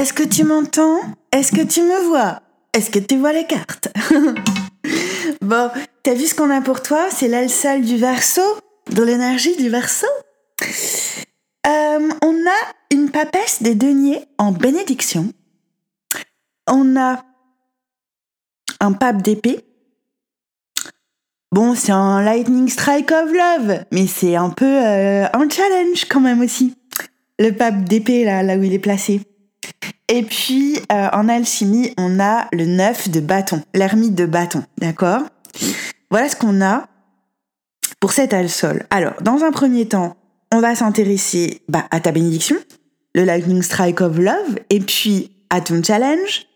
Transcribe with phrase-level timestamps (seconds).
[0.00, 0.98] Est-ce que tu m'entends?
[1.30, 2.40] Est-ce que tu me vois?
[2.72, 3.92] Est-ce que tu vois les cartes?
[5.42, 5.70] Bon,
[6.02, 7.08] t'as vu ce qu'on a pour toi?
[7.10, 8.40] C'est l'alsal du verso,
[8.90, 10.06] de l'énergie du verso.
[11.66, 15.34] Euh, on a une papesse des deniers en bénédiction.
[16.66, 17.22] On a
[18.80, 19.66] un pape d'épée.
[21.52, 26.20] Bon, c'est un lightning strike of love, mais c'est un peu euh, un challenge quand
[26.20, 26.74] même aussi.
[27.38, 29.20] Le pape d'épée là, là où il est placé.
[30.10, 35.22] Et puis euh, en alchimie, on a le neuf de bâton, l'ermite de bâton, d'accord?
[36.10, 36.88] Voilà ce qu'on a
[38.00, 38.86] pour cet al-sol.
[38.90, 40.16] Alors, dans un premier temps,
[40.52, 42.56] on va s'intéresser bah, à ta bénédiction,
[43.14, 46.46] le lightning strike of love, et puis à ton challenge,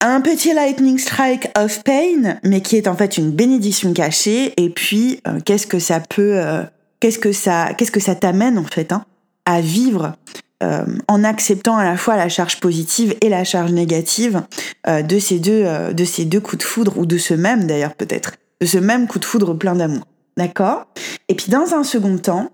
[0.00, 4.54] un petit lightning strike of pain, mais qui est en fait une bénédiction cachée.
[4.56, 6.62] Et puis, euh, qu'est-ce que ça peut, euh,
[6.98, 9.04] qu'est-ce que ça, qu'est-ce que ça t'amène en fait hein,
[9.44, 10.16] à vivre
[10.62, 14.42] euh, en acceptant à la fois la charge positive et la charge négative
[14.86, 18.32] de ces deux, de ces deux coups de foudre ou de ce même d'ailleurs peut-être,
[18.60, 20.06] de ce même coup de foudre plein d'amour.
[20.36, 20.86] D'accord?
[21.28, 22.50] Et puis dans un second temps,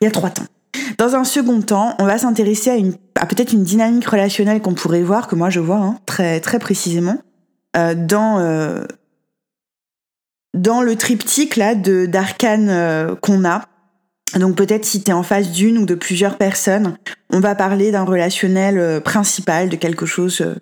[0.00, 0.46] il y a trois temps.
[0.98, 5.02] Dans un second temps, on va s'intéresser à, à peut-être une dynamique relationnelle qu'on pourrait
[5.02, 7.18] voir, que moi je vois hein, très, très précisément,
[7.76, 8.84] euh, dans, euh,
[10.54, 13.62] dans le triptyque là euh, qu'on a.
[14.34, 16.98] Donc peut-être si tu es en face d'une ou de plusieurs personnes,
[17.30, 20.56] on va parler d'un relationnel euh, principal, de quelque chose, euh,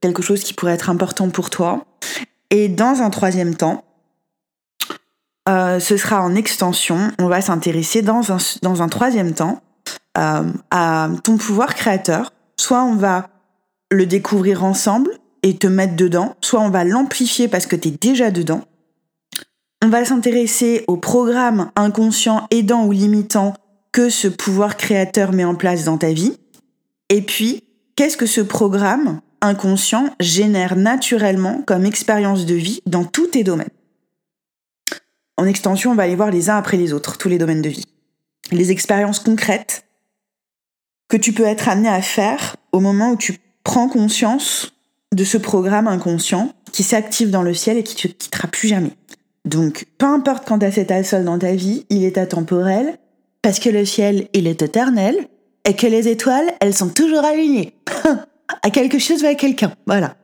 [0.00, 1.84] quelque chose qui pourrait être important pour toi.
[2.50, 3.84] Et dans un troisième temps,
[5.48, 7.10] euh, ce sera en extension.
[7.18, 9.62] On va s'intéresser dans un, dans un troisième temps
[10.18, 12.32] euh, à ton pouvoir créateur.
[12.58, 13.30] Soit on va
[13.90, 15.10] le découvrir ensemble
[15.42, 18.64] et te mettre dedans, soit on va l'amplifier parce que tu es déjà dedans.
[19.80, 23.54] On va s'intéresser au programme inconscient aidant ou limitant
[23.92, 26.36] que ce pouvoir créateur met en place dans ta vie.
[27.10, 27.62] Et puis,
[27.94, 33.68] qu'est-ce que ce programme inconscient génère naturellement comme expérience de vie dans tous tes domaines?
[35.36, 37.68] En extension, on va aller voir les uns après les autres, tous les domaines de
[37.68, 37.86] vie.
[38.50, 39.84] Les expériences concrètes
[41.08, 44.72] que tu peux être amené à faire au moment où tu prends conscience
[45.12, 48.97] de ce programme inconscient qui s'active dans le ciel et qui te quittera plus jamais.
[49.48, 52.98] Donc, peu importe quand t'as cet sol dans ta vie, il est atemporel,
[53.40, 55.16] parce que le ciel, il est éternel,
[55.64, 57.74] et que les étoiles, elles sont toujours alignées.
[58.62, 59.72] à quelque chose ou à quelqu'un.
[59.86, 60.16] Voilà.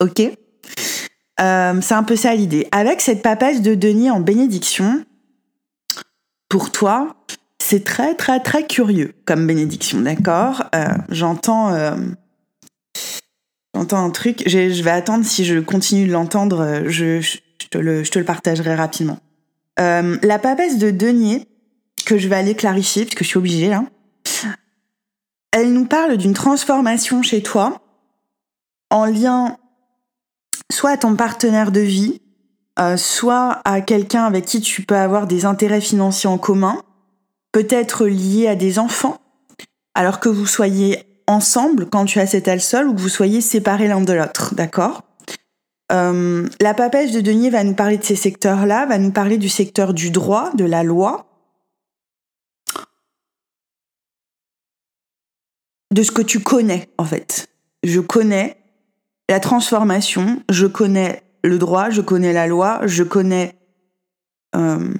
[0.00, 0.20] Ok
[1.40, 2.68] euh, c'est un peu ça l'idée.
[2.70, 5.06] Avec cette papesse de Denis en bénédiction,
[6.50, 7.16] pour toi,
[7.58, 10.64] c'est très très très curieux comme bénédiction, d'accord?
[10.74, 11.96] Euh, J'entends, euh,
[13.74, 14.42] j'entends un truc.
[14.44, 16.82] Je vais attendre si je continue de l'entendre.
[17.62, 17.68] Je
[18.10, 19.18] te le partagerai rapidement.
[19.78, 21.46] la papesse de Denier,
[22.04, 23.84] que je vais aller clarifier puisque je suis obligée là.
[25.52, 27.80] Elle nous parle d'une transformation chez toi
[28.90, 29.56] en lien
[30.70, 32.20] soit à ton partenaire de vie,
[32.78, 36.82] euh, soit à quelqu'un avec qui tu peux avoir des intérêts financiers en commun,
[37.52, 39.18] peut-être lié à des enfants,
[39.94, 43.88] alors que vous soyez ensemble quand tu as cet al-sol ou que vous soyez séparés
[43.88, 45.02] l'un de l'autre, d'accord?
[45.90, 49.48] Euh, La papesse de Denis va nous parler de ces secteurs-là, va nous parler du
[49.48, 51.26] secteur du droit, de la loi,
[55.92, 57.48] de ce que tu connais en fait.
[57.82, 58.56] Je connais
[59.28, 63.54] la transformation, je connais le droit, je connais la loi, je connais
[64.56, 64.92] euh,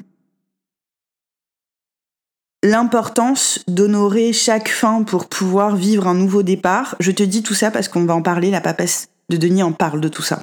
[2.62, 6.96] l'importance d'honorer chaque fin pour pouvoir vivre un nouveau départ.
[7.00, 9.72] Je te dis tout ça parce qu'on va en parler, la papesse de Denis en
[9.72, 10.42] parle de tout ça.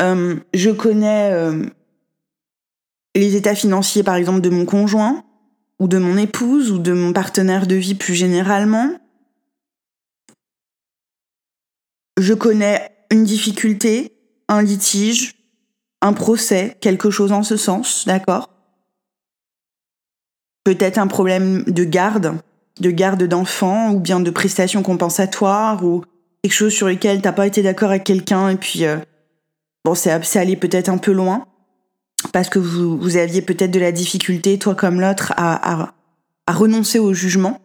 [0.00, 1.64] Euh, je connais euh,
[3.14, 5.24] les états financiers, par exemple, de mon conjoint,
[5.78, 8.90] ou de mon épouse, ou de mon partenaire de vie plus généralement.
[12.18, 14.12] je connais une difficulté,
[14.48, 15.36] un litige,
[16.02, 18.50] un procès, quelque chose en ce sens, d'accord?
[20.64, 22.34] Peut-être un problème de garde,
[22.80, 26.04] de garde d'enfant, ou bien de prestation compensatoire, ou
[26.42, 28.98] quelque chose sur lequel t'as pas été d'accord avec quelqu'un, et puis euh,
[29.88, 31.46] bon, c'est allé peut-être un peu loin,
[32.32, 35.94] parce que vous, aviez peut-être de la difficulté, toi comme l'autre, à, à,
[36.46, 37.60] à, renoncer au jugement.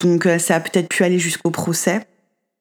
[0.00, 2.06] Donc euh, ça a peut-être pu aller jusqu'au procès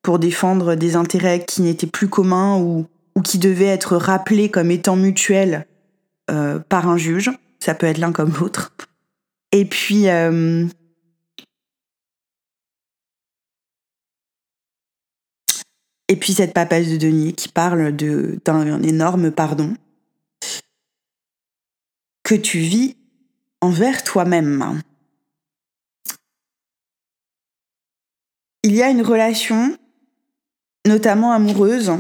[0.01, 4.71] pour défendre des intérêts qui n'étaient plus communs ou, ou qui devaient être rappelés comme
[4.71, 5.67] étant mutuels
[6.31, 7.29] euh, par un juge.
[7.59, 8.73] Ça peut être l'un comme l'autre.
[9.51, 10.65] Et puis, euh,
[16.07, 19.75] et puis cette papesse de Denis qui parle d'un énorme pardon
[22.24, 22.95] que tu vis
[23.62, 24.81] envers toi-même.
[28.68, 29.77] il y a une relation,
[30.86, 31.94] notamment amoureuse,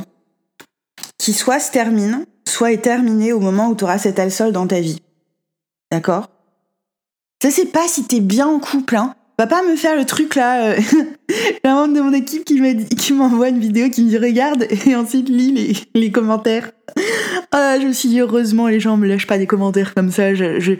[1.17, 4.67] qui soit se termine, soit est terminée au moment où tu auras cet sol dans
[4.67, 5.01] ta vie.
[5.91, 6.29] D'accord?
[7.41, 9.15] Ça, c'est pas si t'es bien en couple, hein.
[9.37, 10.71] Va pas me faire le truc là.
[10.71, 10.79] Euh...
[11.63, 15.29] un membre de mon équipe qui m'envoie une vidéo qui me dit regarde et ensuite
[15.29, 16.71] lis les, les commentaires.
[17.51, 20.33] Ah, je me suis dit heureusement les gens me lâchent pas des commentaires comme ça.
[20.33, 20.73] Je, je,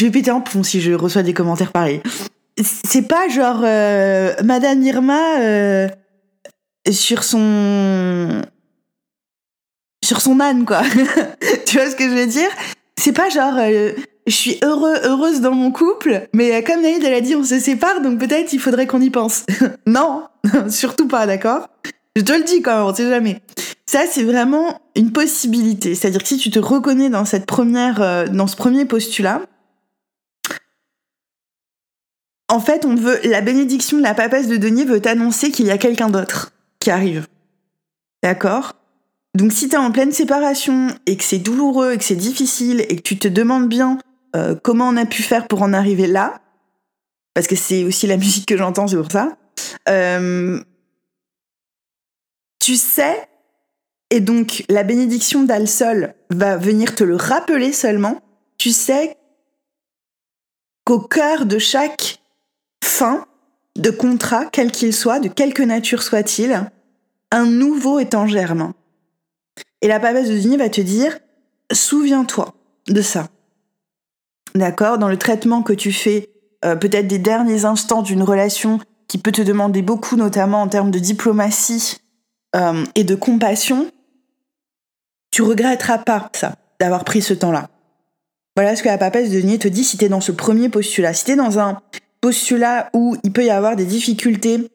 [0.00, 2.02] vais péter en plomb si je reçois des commentaires pareils.
[2.58, 5.88] C'est pas genre euh, Madame Irma euh,
[6.90, 8.42] sur son
[10.04, 10.82] sur son âne quoi.
[11.66, 12.50] tu vois ce que je veux dire?
[12.98, 13.92] C'est pas genre euh,
[14.26, 17.58] je suis heureux, heureuse dans mon couple, mais comme Naïd, elle a dit, on se
[17.58, 19.44] sépare, donc peut-être il faudrait qu'on y pense.
[19.86, 20.24] non,
[20.68, 21.68] surtout pas, d'accord?
[22.16, 23.42] Je te le dis quand même, on sait jamais.
[23.86, 25.94] Ça, c'est vraiment une possibilité.
[25.94, 29.42] C'est-à-dire que si tu te reconnais dans cette première, euh, dans ce premier postulat,
[32.48, 35.70] en fait, on veut, la bénédiction de la papesse de denier veut t'annoncer qu'il y
[35.70, 37.26] a quelqu'un d'autre qui arrive.
[38.22, 38.74] D'accord?
[39.36, 42.96] Donc si t'es en pleine séparation et que c'est douloureux et que c'est difficile et
[42.96, 43.98] que tu te demandes bien
[44.36, 46.40] euh, comment on a pu faire pour en arriver là,
[47.34, 49.36] parce que c'est aussi la musique que j'entends, c'est pour ça.
[49.88, 50.62] Euh,
[52.60, 53.28] tu sais,
[54.10, 58.20] et donc la bénédiction d'Al-Sol va venir te le rappeler seulement,
[58.58, 59.16] tu sais
[60.84, 62.20] qu'au cœur de chaque
[62.84, 63.26] fin
[63.76, 66.70] de contrat, quel qu'il soit, de quelque nature soit-il,
[67.30, 68.72] un nouveau est en germe.
[69.82, 71.18] Et la papesse de Zuni va te dire,
[71.72, 72.54] souviens-toi
[72.86, 73.28] de ça.
[74.56, 76.30] D'accord Dans le traitement que tu fais,
[76.64, 80.90] euh, peut-être des derniers instants d'une relation qui peut te demander beaucoup, notamment en termes
[80.90, 81.98] de diplomatie
[82.54, 83.90] euh, et de compassion,
[85.30, 87.68] tu regretteras pas ça, d'avoir pris ce temps-là.
[88.56, 90.70] Voilà ce que la papesse de Denis te dit si tu es dans ce premier
[90.70, 91.12] postulat.
[91.12, 91.82] Si tu es dans un
[92.22, 94.70] postulat où il peut y avoir des difficultés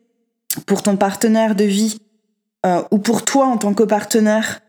[0.67, 1.97] pour ton partenaire de vie
[2.65, 4.61] euh, ou pour toi en tant que partenaire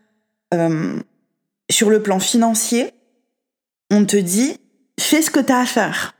[1.71, 2.91] sur le plan financier,
[3.89, 4.57] on te dit
[5.03, 6.13] fais ce que tu as à faire.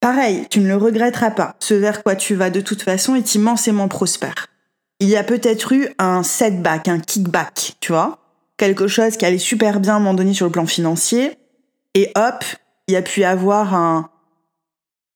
[0.00, 1.56] Pareil, tu ne le regretteras pas.
[1.58, 4.46] Ce vers quoi tu vas de toute façon est immensément prospère.
[5.00, 8.18] Il y a peut-être eu un setback, un kickback, tu vois
[8.56, 11.36] Quelque chose qui allait super bien à un moment donné sur le plan financier.
[11.94, 12.44] Et hop,
[12.88, 14.10] il y a pu avoir un,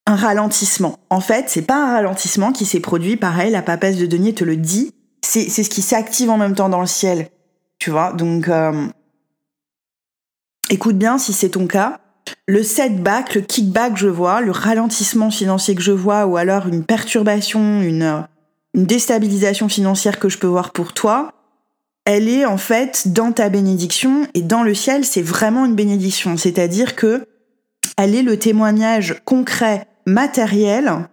[0.06, 0.98] ralentissement.
[1.08, 4.42] En fait, c'est pas un ralentissement qui s'est produit, pareil, la papesse de Denier te
[4.42, 4.92] le dit.
[5.22, 7.28] C'est ce qui s'active en même temps dans le ciel.
[7.78, 8.88] Tu vois Donc, euh,
[10.68, 11.99] écoute bien si c'est ton cas
[12.46, 16.66] le setback, le kickback que je vois, le ralentissement financier que je vois, ou alors
[16.66, 18.26] une perturbation, une,
[18.74, 21.32] déstabilisation financière que je peux voir pour toi,
[22.04, 26.36] elle est en fait dans ta bénédiction et dans le ciel, c'est vraiment une bénédiction.
[26.36, 27.26] C'est-à-dire que
[27.96, 31.08] elle est le témoignage concret, matériel,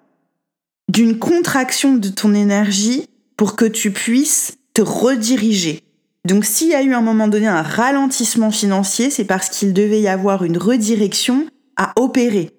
[0.90, 5.84] d'une contraction de ton énergie pour que tu puisses te rediriger.
[6.28, 9.72] Donc s'il y a eu à un moment donné un ralentissement financier, c'est parce qu'il
[9.72, 11.48] devait y avoir une redirection
[11.78, 12.52] à opérer.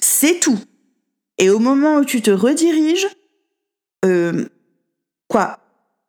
[0.00, 0.58] C'est tout.
[1.36, 3.06] Et au moment où tu te rediriges,
[4.06, 4.46] euh,
[5.28, 5.58] quoi,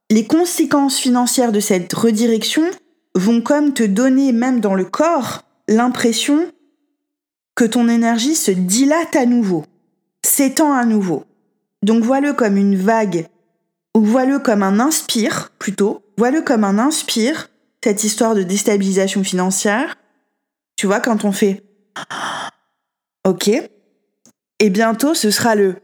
[0.09, 2.63] les conséquences financières de cette redirection
[3.13, 6.49] vont comme te donner, même dans le corps, l'impression
[7.55, 9.65] que ton énergie se dilate à nouveau,
[10.25, 11.25] s'étend à nouveau.
[11.83, 13.27] Donc vois-le comme une vague,
[13.93, 17.49] ou vois-le comme un inspire plutôt, vois-le comme un inspire,
[17.83, 19.95] cette histoire de déstabilisation financière.
[20.75, 21.63] Tu vois, quand on fait
[23.25, 23.49] OK,
[24.59, 25.75] et bientôt ce sera le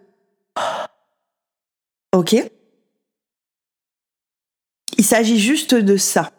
[2.12, 2.36] OK.
[4.98, 6.32] Il s'agit juste de ça,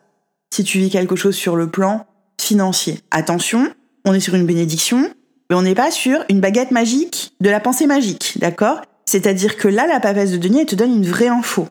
[0.53, 2.07] si tu vis quelque chose sur le plan
[2.41, 3.01] financier.
[3.11, 3.73] Attention,
[4.05, 5.15] on est sur une bénédiction,
[5.49, 8.83] mais on n'est pas sur une baguette magique de la pensée magique, d'accord?
[9.07, 11.69] C'est-à-dire que là, la papesse de Denis, elle te donne une vraie info.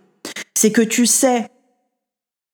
[0.55, 1.50] C'est que tu sais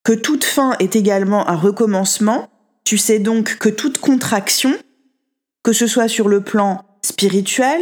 [0.07, 2.47] que toute fin est également un recommencement.
[2.85, 4.73] Tu sais donc que toute contraction,
[5.63, 7.81] que ce soit sur le plan spirituel,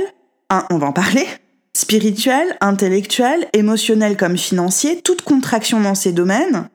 [0.71, 1.27] on va en parler,
[1.77, 6.67] spirituel, intellectuel, émotionnel comme financier, toute contraction dans ces domaines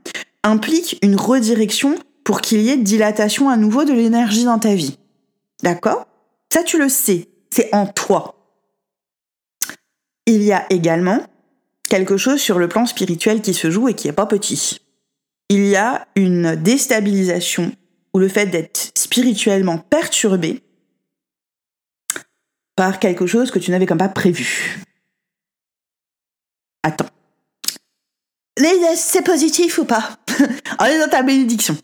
[0.45, 4.99] implique une redirection pour qu'il y ait dilatation à nouveau de l'énergie dans ta vie.
[5.64, 6.07] D'accord?
[6.52, 8.37] Ça, tu le sais, c'est en toi.
[10.26, 11.25] Il y a également
[11.88, 14.80] quelque chose sur le plan spirituel qui se joue et qui n'est pas petit
[15.50, 17.73] il y a une déstabilisation
[18.14, 20.62] ou le fait d'être spirituellement perturbé
[22.76, 24.80] par quelque chose que tu n'avais comme pas prévu.
[26.83, 27.09] Attends.
[28.95, 30.16] C'est positif ou pas?
[30.78, 31.76] On est dans ta bénédiction.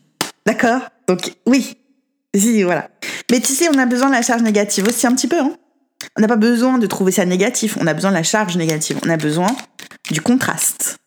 [0.45, 0.81] D'accord?
[1.07, 1.77] Donc oui.
[2.33, 2.89] Si, voilà.
[3.31, 5.39] Mais tu sais, on a besoin de la charge négative aussi un petit peu.
[5.39, 5.57] Hein
[6.17, 8.99] On n'a pas besoin de trouver ça négatif, on a besoin de la charge négative,
[9.03, 9.47] on a besoin
[10.11, 10.97] du contraste.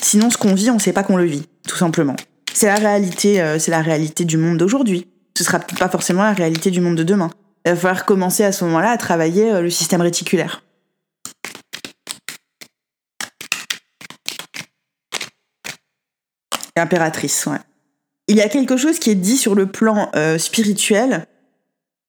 [0.00, 2.16] Sinon, ce qu'on vit, on ne sait pas qu'on le vit, tout simplement.
[2.52, 5.08] C'est la réalité, euh, c'est la réalité du monde d'aujourd'hui.
[5.36, 7.30] Ce sera pas forcément la réalité du monde de demain.
[7.66, 10.62] Il va falloir commencer à ce moment-là à travailler euh, le système réticulaire.
[16.76, 17.58] Impératrice, ouais.
[18.26, 21.26] Il y a quelque chose qui est dit sur le plan euh, spirituel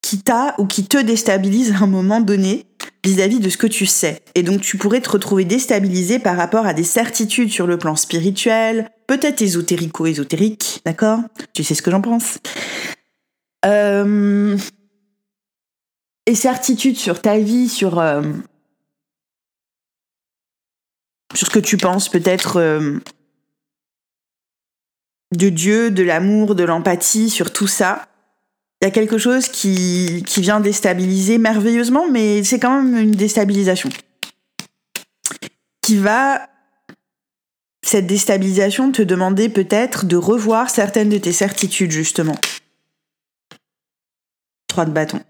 [0.01, 2.65] qui t'a ou qui te déstabilise à un moment donné
[3.05, 4.21] vis-à-vis de ce que tu sais.
[4.33, 7.95] Et donc tu pourrais te retrouver déstabilisé par rapport à des certitudes sur le plan
[7.95, 11.19] spirituel, peut-être ésotérico-ésotérique, d'accord?
[11.53, 12.39] Tu sais ce que j'en pense?
[13.65, 14.57] Euh...
[16.25, 17.99] Et certitudes sur ta vie, sur...
[17.99, 18.23] Euh,
[21.35, 22.99] ce que tu penses peut-être euh,
[25.35, 28.07] de Dieu, de l'amour, de l'empathie, sur tout ça
[28.81, 33.11] il y a quelque chose qui, qui vient déstabiliser merveilleusement, mais c'est quand même une
[33.11, 33.89] déstabilisation.
[35.81, 36.49] Qui va,
[37.83, 42.35] cette déstabilisation, te demander peut-être de revoir certaines de tes certitudes, justement.
[44.67, 45.21] Trois de bâton.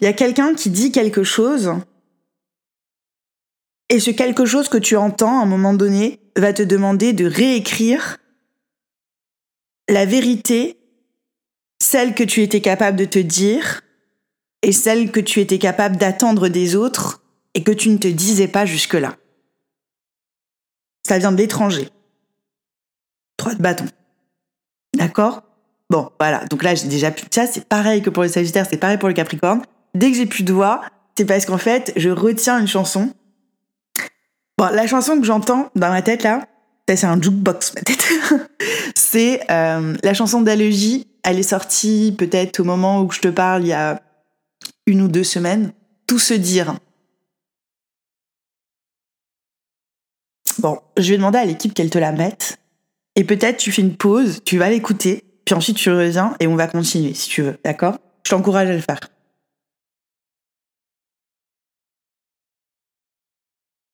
[0.00, 1.72] Il y a quelqu'un qui dit quelque chose,
[3.90, 7.26] et ce quelque chose que tu entends à un moment donné va te demander de
[7.26, 8.18] réécrire
[9.88, 10.79] la vérité
[11.80, 13.82] celle que tu étais capable de te dire
[14.62, 17.22] et celle que tu étais capable d'attendre des autres
[17.54, 19.16] et que tu ne te disais pas jusque-là.
[21.06, 21.88] Ça vient de l'étranger.
[23.36, 23.86] Trois de bâton.
[24.94, 25.42] D'accord?
[25.88, 26.44] Bon, voilà.
[26.44, 27.28] Donc là, j'ai déjà plus de.
[27.32, 29.62] C'est pareil que pour le Sagittaire, c'est pareil pour le Capricorne.
[29.94, 30.82] Dès que j'ai plus de voix,
[31.16, 33.12] c'est parce qu'en fait, je retiens une chanson.
[34.58, 36.46] Bon, la chanson que j'entends dans ma tête là,
[36.96, 38.08] c'est un jukebox ma tête.
[38.94, 43.62] c'est euh, la chanson d'Allegie elle est sortie peut-être au moment où je te parle,
[43.62, 44.02] il y a
[44.86, 45.72] une ou deux semaines.
[46.06, 46.74] Tout se dire.
[50.58, 52.58] Bon, je vais demander à l'équipe qu'elle te la mette.
[53.16, 56.56] Et peut-être tu fais une pause, tu vas l'écouter, puis ensuite tu reviens et on
[56.56, 57.98] va continuer si tu veux, d'accord?
[58.24, 59.00] Je t'encourage à le faire.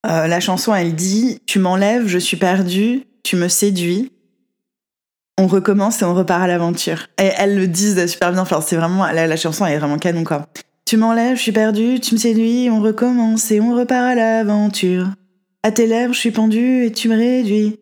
[0.07, 4.13] Euh, la chanson, elle dit Tu m'enlèves, je suis perdue, tu me séduis,
[5.39, 7.09] on recommence et on repart à l'aventure.
[7.19, 8.45] Et elles le disent super bien.
[8.63, 10.47] C'est vraiment la, chanson est vraiment canon quoi.
[10.85, 15.09] Tu m'enlèves, je suis perdue, tu me séduis, on recommence et on repart à l'aventure.
[15.65, 17.81] À tes lèvres, je suis pendue et tu me réduis.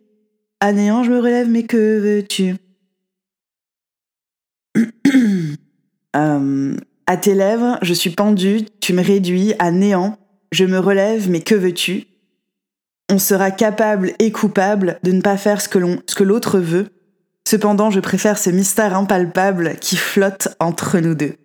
[0.60, 2.56] À néant, je me relève, mais que veux-tu?
[6.16, 6.76] Euh,
[7.08, 9.52] À tes lèvres, je suis pendue, tu me réduis.
[9.58, 10.16] À néant,
[10.52, 12.06] je me relève, mais que veux-tu?
[13.10, 16.88] On sera capable et coupable de ne pas faire ce que l'autre veut
[17.46, 21.36] Cependant, je préfère ce mystère impalpable qui flotte entre nous deux.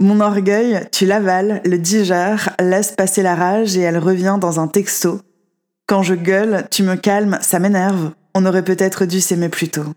[0.00, 4.68] Mon orgueil, tu l'avales, le digères, laisse passer la rage et elle revient dans un
[4.68, 5.20] texto.
[5.86, 8.12] Quand je gueule, tu me calmes, ça m'énerve.
[8.34, 9.94] On aurait peut-être dû s'aimer plus tôt.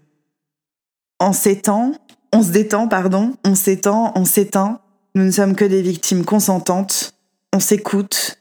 [1.20, 1.94] En s'étend,
[2.32, 4.80] on se détend, pardon, on s'étend, on s'éteint.
[5.16, 7.13] Nous ne sommes que des victimes consentantes.
[7.54, 8.38] On s'écoute,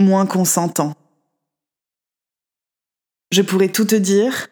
[0.00, 0.94] moins consentant.
[3.30, 4.48] Je pourrais tout te dire,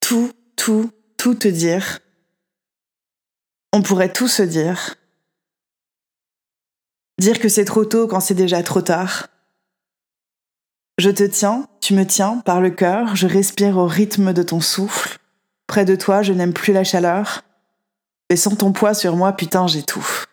[0.00, 0.32] tout
[0.62, 1.98] tout, tout te dire.
[3.72, 4.94] On pourrait tout se dire.
[7.18, 9.26] Dire que c'est trop tôt quand c'est déjà trop tard.
[10.98, 14.60] Je te tiens, tu me tiens par le cœur, je respire au rythme de ton
[14.60, 15.18] souffle.
[15.66, 17.42] Près de toi, je n'aime plus la chaleur.
[18.30, 20.26] Et sans ton poids sur moi, putain, j'étouffe.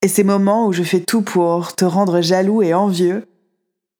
[0.00, 3.28] Et ces moments où je fais tout pour te rendre jaloux et envieux,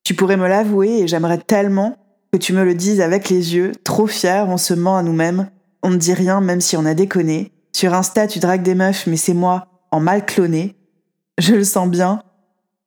[0.03, 1.99] tu pourrais me l'avouer et j'aimerais tellement
[2.35, 5.53] que tu me le dises avec les yeux, trop fier, on se ment à nous-mêmes,
[5.85, 7.53] on ne dit rien même si on a déconné.
[7.73, 10.75] Sur Insta, tu dragues des meufs, mais c'est moi, en mal cloné.
[11.39, 12.25] Je le sens bien,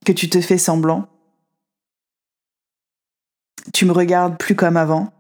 [0.06, 1.08] que tu te fais semblant.
[3.74, 5.14] Tu me regardes plus comme avant,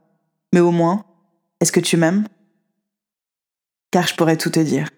[0.51, 1.05] mais au moins,
[1.61, 2.27] est-ce que tu m'aimes?
[3.91, 4.89] Car je pourrais tout te dire.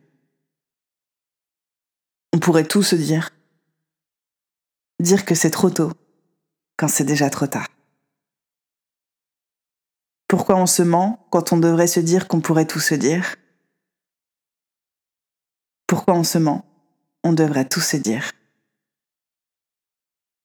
[2.34, 3.30] On pourrait tout se dire.
[5.00, 5.92] Dire que c'est trop tôt,
[6.78, 7.68] quand c'est déjà trop tard.
[10.30, 13.36] Pourquoi on se ment quand on devrait se dire qu'on pourrait tout se dire?
[15.88, 16.64] Pourquoi on se ment?
[17.24, 18.32] On devrait tout se dire.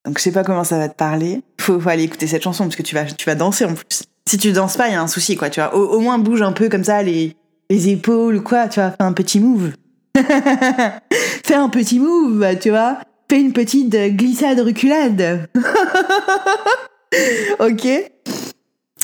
[0.06, 1.42] Donc je sais pas comment ça va te parler.
[1.60, 4.04] Faut, faut aller écouter cette chanson parce que tu vas, tu vas danser en plus.
[4.26, 5.50] Si tu danses pas, il y a un souci quoi.
[5.50, 7.36] Tu vois, au, moins bouge un peu comme ça les,
[7.68, 8.68] les épaules quoi.
[8.68, 9.72] Tu vois, fais un petit move.
[10.16, 13.00] fais un petit move, tu vois.
[13.30, 15.50] Fais une petite glissade reculade.
[17.58, 18.12] ok?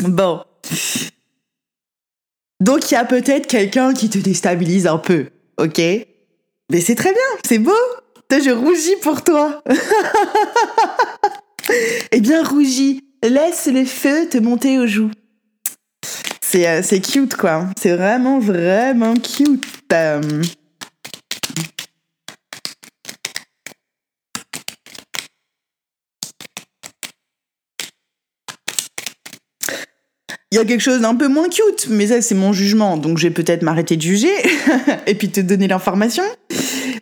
[0.05, 0.41] Bon.
[2.61, 5.27] Donc il y a peut-être quelqu'un qui te déstabilise un peu,
[5.59, 5.79] ok?
[5.79, 7.73] Mais c'est très bien, c'est beau,
[8.39, 9.63] je rougis pour toi.
[12.13, 13.03] eh bien, rougis.
[13.23, 15.11] Laisse les feux te monter aux joues.
[16.41, 17.67] C'est, euh, cute, quoi.
[17.81, 19.67] C'est vraiment, vraiment cute.
[30.53, 33.19] Il y a quelque chose d'un peu moins cute, mais ça c'est mon jugement, donc
[33.19, 34.35] je vais peut-être m'arrêter de juger
[35.07, 36.25] et puis te donner l'information.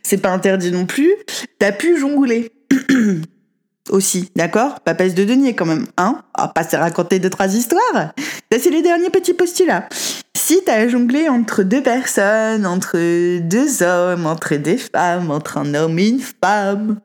[0.02, 1.14] C'est pas interdit non plus.
[1.58, 2.52] T'as pu jongler.
[3.90, 4.80] Aussi, d'accord?
[4.80, 6.22] Papesse de denier quand même, hein?
[6.34, 8.12] Ah, pas se raconter deux, trois histoires.
[8.52, 9.88] Ça, c'est les derniers petits postulats.
[10.36, 12.98] Si t'as jonglé entre deux personnes, entre
[13.40, 17.00] deux hommes, entre des femmes, entre un homme et une femme,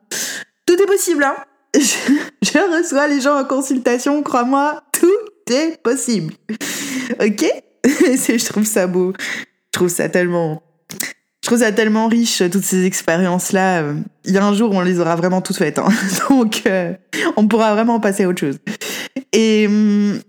[0.66, 1.36] tout est possible, hein?
[1.74, 5.08] Je reçois les gens en consultation, crois-moi, tout
[5.48, 6.34] c'est possible.
[7.20, 7.44] Ok?
[7.84, 9.12] Je trouve ça beau.
[9.18, 10.62] Je trouve ça tellement.
[11.42, 13.82] Je trouve ça tellement riche, toutes ces expériences-là.
[14.24, 15.78] Il y a un jour où on les aura vraiment toutes faites.
[15.78, 15.88] Hein.
[16.30, 16.94] Donc, euh,
[17.36, 18.58] on pourra vraiment passer à autre chose.
[19.32, 20.20] Et hum,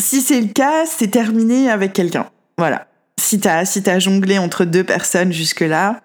[0.00, 2.30] si c'est le cas, c'est terminé avec quelqu'un.
[2.56, 2.88] Voilà.
[3.20, 6.00] Si t'as si as jonglé entre deux personnes jusque-là,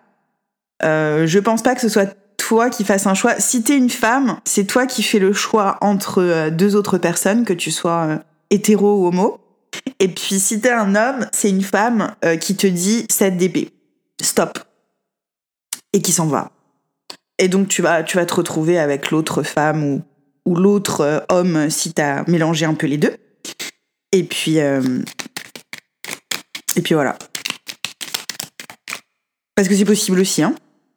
[0.84, 2.16] euh, je pense pas que ce soit
[2.48, 3.40] toi qui fasses un choix.
[3.40, 7.46] Si t'es une femme, c'est toi qui fais le choix entre euh, deux autres personnes,
[7.46, 8.18] que tu sois euh,
[8.50, 9.40] hétéro ou homo.
[10.00, 13.70] Et puis si t'es un homme, c'est une femme euh, qui te dit 7 dB.
[14.22, 14.60] Stop.
[15.94, 16.52] Et qui s'en va.
[17.40, 20.02] Et donc tu vas, tu vas te retrouver avec l'autre femme ou,
[20.46, 23.16] ou l'autre homme si t'as mélangé un peu les deux.
[24.12, 24.58] Et puis...
[24.58, 24.82] et
[26.84, 27.18] puis voilà.
[29.56, 30.54] Parce que c'est possible aussi, hein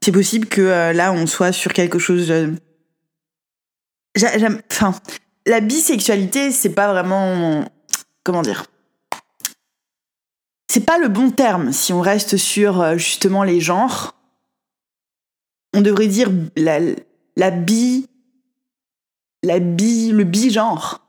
[0.07, 2.33] c'est possible que euh, là, on soit sur quelque chose.
[4.15, 4.63] J'aime.
[4.71, 4.95] Enfin,
[5.47, 7.65] la bisexualité, c'est pas vraiment.
[8.23, 8.67] Comment dire
[10.71, 14.15] C'est pas le bon terme si on reste sur euh, justement les genres.
[15.75, 18.09] On devrait dire la, bi.
[19.43, 20.13] La bi.
[20.13, 21.01] Le bi-genre.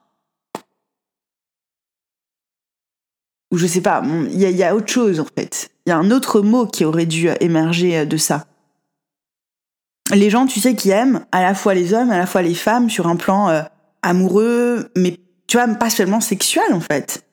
[3.52, 5.70] Ou je sais pas, il y, a autre chose en fait.
[5.86, 8.48] Il y a un autre mot qui aurait dû émerger de ça
[10.14, 12.56] les gens, tu sais, qui aiment à la fois les hommes, à la fois les
[12.56, 13.62] femmes sur un plan euh,
[14.02, 15.18] amoureux, mais
[15.48, 17.24] tu vois, pas seulement sexuel en fait.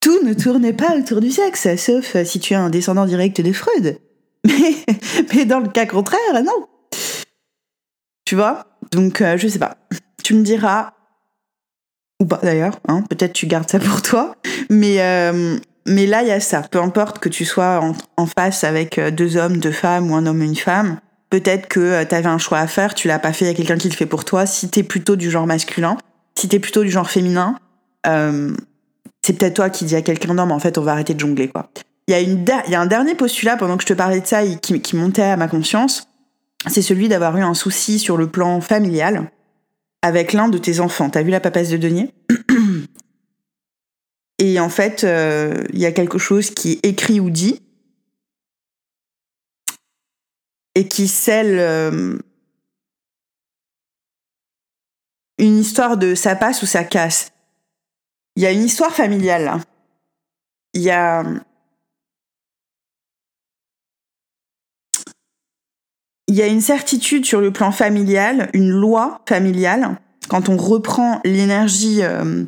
[0.00, 3.40] Tout ne tourne pas autour du sexe, sauf euh, si tu es un descendant direct
[3.40, 3.98] de Freud.
[5.34, 6.66] Mais, dans le cas contraire, non.
[8.24, 8.66] Tu vois?
[8.90, 9.76] Donc, euh, je sais pas.
[10.24, 10.94] Tu me diras,
[12.20, 14.36] ou pas d'ailleurs, hein, peut-être tu gardes ça pour toi,
[14.70, 14.98] mais,
[15.86, 16.62] mais là, il y a ça.
[16.62, 20.26] Peu importe que tu sois en, en face avec deux hommes, deux femmes ou un
[20.26, 21.00] homme et une femme,
[21.32, 23.50] Peut-être que euh, tu avais un choix à faire, tu l'as pas fait, il y
[23.50, 24.44] a quelqu'un qui le fait pour toi.
[24.44, 25.96] Si tu es plutôt du genre masculin,
[26.34, 27.56] si tu es plutôt du genre féminin,
[28.06, 28.54] euh,
[29.22, 31.20] c'est peut-être toi qui dis à quelqu'un non, mais en fait, on va arrêter de
[31.20, 31.70] jongler, quoi.
[32.06, 34.44] Il y, a y a un dernier postulat pendant que je te parlais de ça
[34.44, 36.06] qui, montait à ma conscience,
[36.66, 39.30] c'est celui d'avoir eu un souci sur le plan familial
[40.02, 41.08] avec l'un de tes enfants.
[41.08, 42.12] T'as vu la papesse de denier?
[44.38, 47.62] Et en fait, euh, il y a quelque chose qui écrit ou dit
[50.74, 52.18] et qui scelle euh,
[55.38, 57.32] une histoire de ça passe ou ça casse.
[58.36, 59.60] Il y a une histoire familiale.
[60.74, 61.24] Il y a
[66.28, 69.98] il y a une certitude sur le plan familial, une loi familiale.
[70.28, 72.44] Quand on reprend l'énergie euh,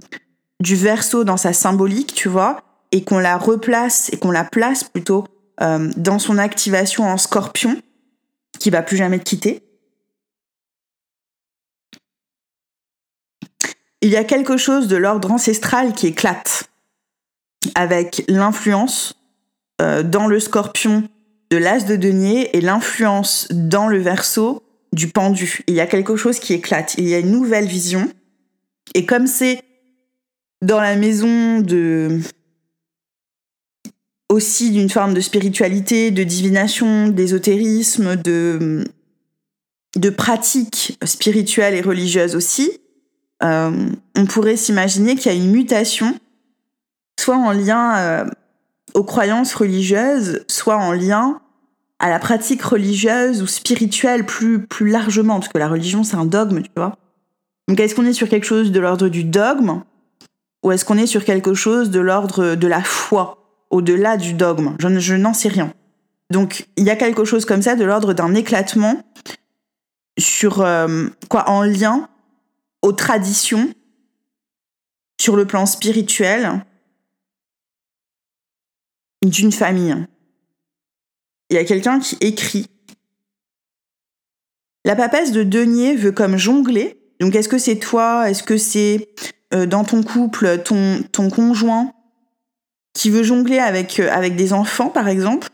[0.60, 4.84] du verso dans sa symbolique, tu vois, et qu'on la replace et qu'on la place
[4.84, 5.26] plutôt
[5.60, 7.76] euh, dans son activation en scorpion,
[8.64, 9.62] qui va plus jamais te quitter.
[14.00, 16.70] Il y a quelque chose de l'ordre ancestral qui éclate
[17.74, 19.20] avec l'influence
[19.83, 21.07] euh, dans le scorpion
[21.50, 24.62] de l'as de denier et l'influence dans le verso
[24.94, 25.61] du pendu.
[25.66, 28.11] Il y a quelque chose qui éclate, il y a une nouvelle vision.
[28.94, 29.62] Et comme c'est
[30.62, 32.18] dans la maison de
[34.30, 38.84] aussi d'une forme de spiritualité, de divination, d'ésotérisme, de,
[39.96, 42.80] de pratiques spirituelles et religieuses aussi,
[43.42, 46.18] euh, on pourrait s'imaginer qu'il y a une mutation,
[47.18, 48.24] soit en lien euh,
[48.94, 51.40] aux croyances religieuses, soit en lien
[51.98, 56.24] à la pratique religieuse ou spirituelle plus, plus largement, parce que la religion c'est un
[56.24, 56.96] dogme, tu vois.
[57.68, 59.82] Donc est-ce qu'on est sur quelque chose de l'ordre du dogme,
[60.62, 63.43] ou est-ce qu'on est sur quelque chose de l'ordre de la foi?
[63.74, 64.76] Au-delà du dogme.
[64.78, 65.74] Je, n'en sais rien.
[66.30, 69.02] Donc il y a quelque chose comme ça de l'ordre d'un éclatement
[70.16, 72.08] sur euh, quoi en lien
[72.82, 73.74] aux traditions
[75.20, 76.64] sur le plan spirituel
[79.24, 79.96] d'une famille.
[81.50, 82.68] Il y a quelqu'un qui écrit
[84.84, 87.00] La papesse de denier veut comme jongler.
[87.18, 88.30] Donc est-ce que c'est toi?
[88.30, 89.08] Est-ce que c'est
[89.52, 91.92] euh, dans ton couple ton, ton conjoint?
[92.94, 95.48] Qui veut jongler avec, euh, avec des enfants, par exemple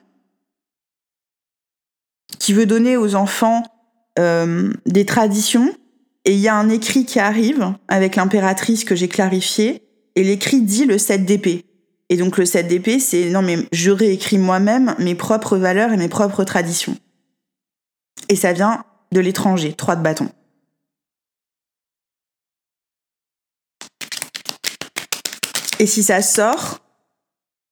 [2.38, 3.64] Qui veut donner aux enfants
[4.18, 5.74] euh, des traditions
[6.24, 9.82] et il y a un écrit qui arrive avec l'impératrice que j'ai clarifié,
[10.16, 11.64] et l'écrit dit le 7 d'épée.
[12.08, 15.96] Et donc le 7 d'épée, c'est non mais je réécris moi-même mes propres valeurs et
[15.96, 16.96] mes propres traditions.
[18.28, 20.28] Et ça vient de l'étranger, 3 de bâton.
[25.78, 26.80] Et si ça sort,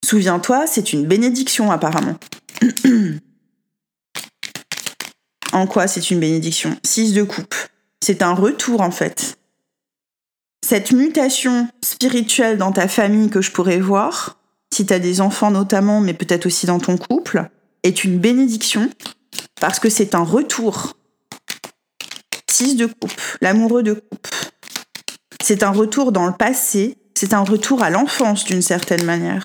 [0.04, 2.16] souviens-toi, c'est une bénédiction apparemment.
[5.52, 6.76] en quoi c'est une bénédiction?
[6.84, 7.54] 6 de coupe
[8.00, 9.38] c'est un retour en fait.
[10.64, 14.38] Cette mutation spirituelle dans ta famille que je pourrais voir,
[14.72, 17.48] si tu as des enfants notamment, mais peut-être aussi dans ton couple,
[17.82, 18.90] est une bénédiction
[19.60, 20.94] parce que c'est un retour.
[22.50, 24.28] 6 de coupe, l'amoureux de coupe.
[25.42, 29.44] C'est un retour dans le passé, c'est un retour à l'enfance d'une certaine manière.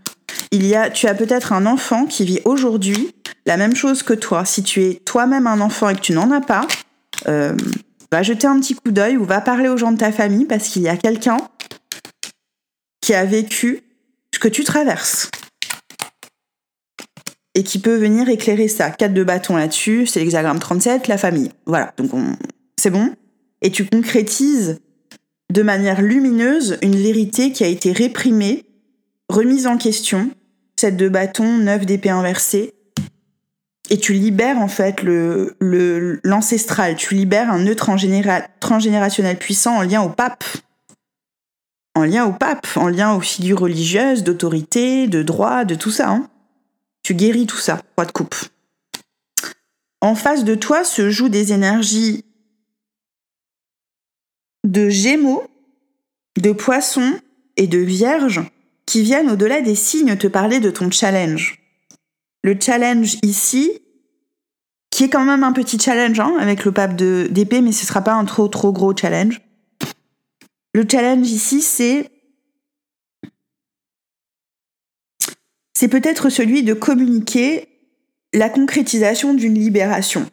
[0.54, 3.16] Il y a, tu as peut-être un enfant qui vit aujourd'hui
[3.48, 4.46] la même chose que toi.
[4.46, 6.68] Si tu es toi-même un enfant et que tu n'en as pas,
[7.28, 7.58] euh,
[8.12, 10.68] va jeter un petit coup d'œil ou va parler aux gens de ta famille parce
[10.68, 11.38] qu'il y a quelqu'un
[13.02, 13.82] qui a vécu
[14.32, 15.32] ce que tu traverses
[17.56, 18.92] et qui peut venir éclairer ça.
[18.92, 21.50] 4 de bâton là-dessus, c'est l'hexagramme 37, la famille.
[21.66, 22.12] Voilà, donc
[22.80, 23.16] c'est bon.
[23.64, 24.82] Et tu concrétises
[25.52, 28.66] de manière lumineuse une vérité qui a été réprimée,
[29.30, 30.30] remise en question.
[30.78, 32.74] 7 de bâton, 9 d'épée inversée,
[33.90, 35.02] et tu libères en fait
[36.24, 40.44] l'ancestral, tu libères un nœud transgénérationnel puissant en lien au pape.
[41.96, 46.10] En lien au pape, en lien aux figures religieuses, d'autorité, de droit, de tout ça.
[46.10, 46.28] Hein.
[47.04, 48.36] Tu guéris tout ça, roi de coupe.
[50.02, 52.26] En face de toi se jouent des énergies
[54.64, 55.46] de gémeaux,
[56.38, 57.20] de poissons
[57.58, 58.42] et de vierges
[58.86, 61.60] qui viennent au-delà des signes te parler de ton challenge.
[62.44, 63.72] Le challenge ici,
[64.90, 68.02] qui est quand même un petit challenge hein, avec le pape d'épée, mais ce sera
[68.02, 69.42] pas un trop trop gros challenge.
[70.74, 72.10] Le challenge ici, c'est
[75.74, 77.68] c'est peut-être celui de communiquer
[78.34, 80.26] la concrétisation d'une libération,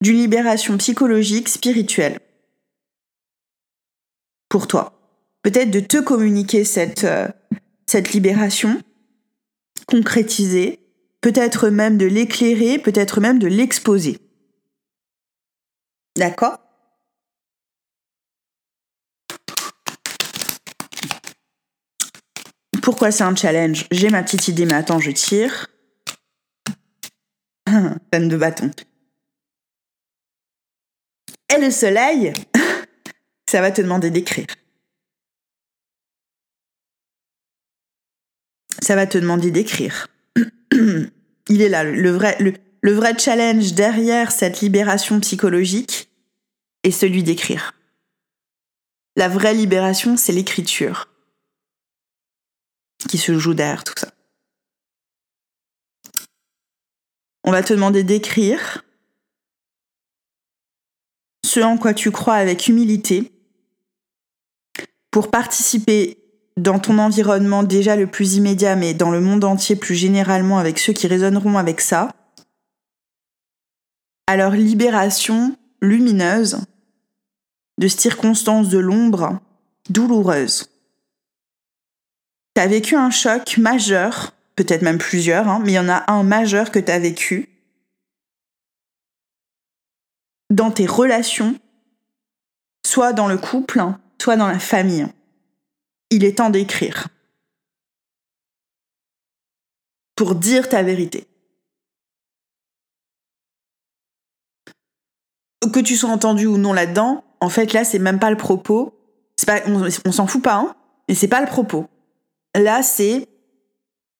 [0.00, 2.18] d'une libération psychologique, spirituelle,
[4.48, 4.97] pour toi.
[5.42, 7.28] Peut-être de te communiquer cette, euh,
[7.86, 8.82] cette libération,
[9.86, 10.80] concrétiser,
[11.20, 14.18] peut-être même de l'éclairer, peut-être même de l'exposer.
[16.16, 16.58] D'accord?
[22.82, 23.86] Pourquoi c'est un challenge?
[23.90, 25.68] J'ai ma petite idée, mais attends, je tire.
[28.10, 28.70] Peine de bâton.
[31.54, 32.32] Et le soleil,
[33.50, 34.46] ça va te demander d'écrire.
[38.88, 40.08] Ça va te demander d'écrire.
[40.72, 46.08] il est là, le vrai, le, vrai challenge derrière cette libération psychologique
[46.84, 47.74] est celui d'écrire.
[49.14, 51.10] La vraie libération, c'est l'écriture
[53.10, 54.10] qui se joue derrière tout ça.
[57.44, 58.86] On va te demander d'écrire
[61.44, 63.32] ce en quoi tu crois avec humilité
[65.10, 66.27] pour participer
[66.58, 70.78] dans ton environnement déjà le plus immédiat, mais dans le monde entier plus généralement avec
[70.78, 72.10] ceux qui résonneront avec ça,
[74.26, 76.60] à leur libération lumineuse
[77.78, 79.40] de circonstances de l'ombre
[79.88, 80.68] douloureuses.
[82.54, 86.10] Tu as vécu un choc majeur, peut-être même plusieurs, hein, mais il y en a
[86.10, 87.48] un majeur que tu as vécu
[90.50, 91.54] dans tes relations,
[92.84, 93.82] soit dans le couple,
[94.20, 95.06] soit dans la famille
[96.10, 97.08] il est temps d'écrire.
[100.16, 101.26] Pour dire ta vérité.
[105.72, 108.94] Que tu sois entendu ou non là-dedans, en fait, là, c'est même pas le propos.
[109.46, 110.76] Pas, on, s'en fout pas, hein,
[111.08, 111.88] mais c'est pas le propos.
[112.54, 113.28] Là, c'est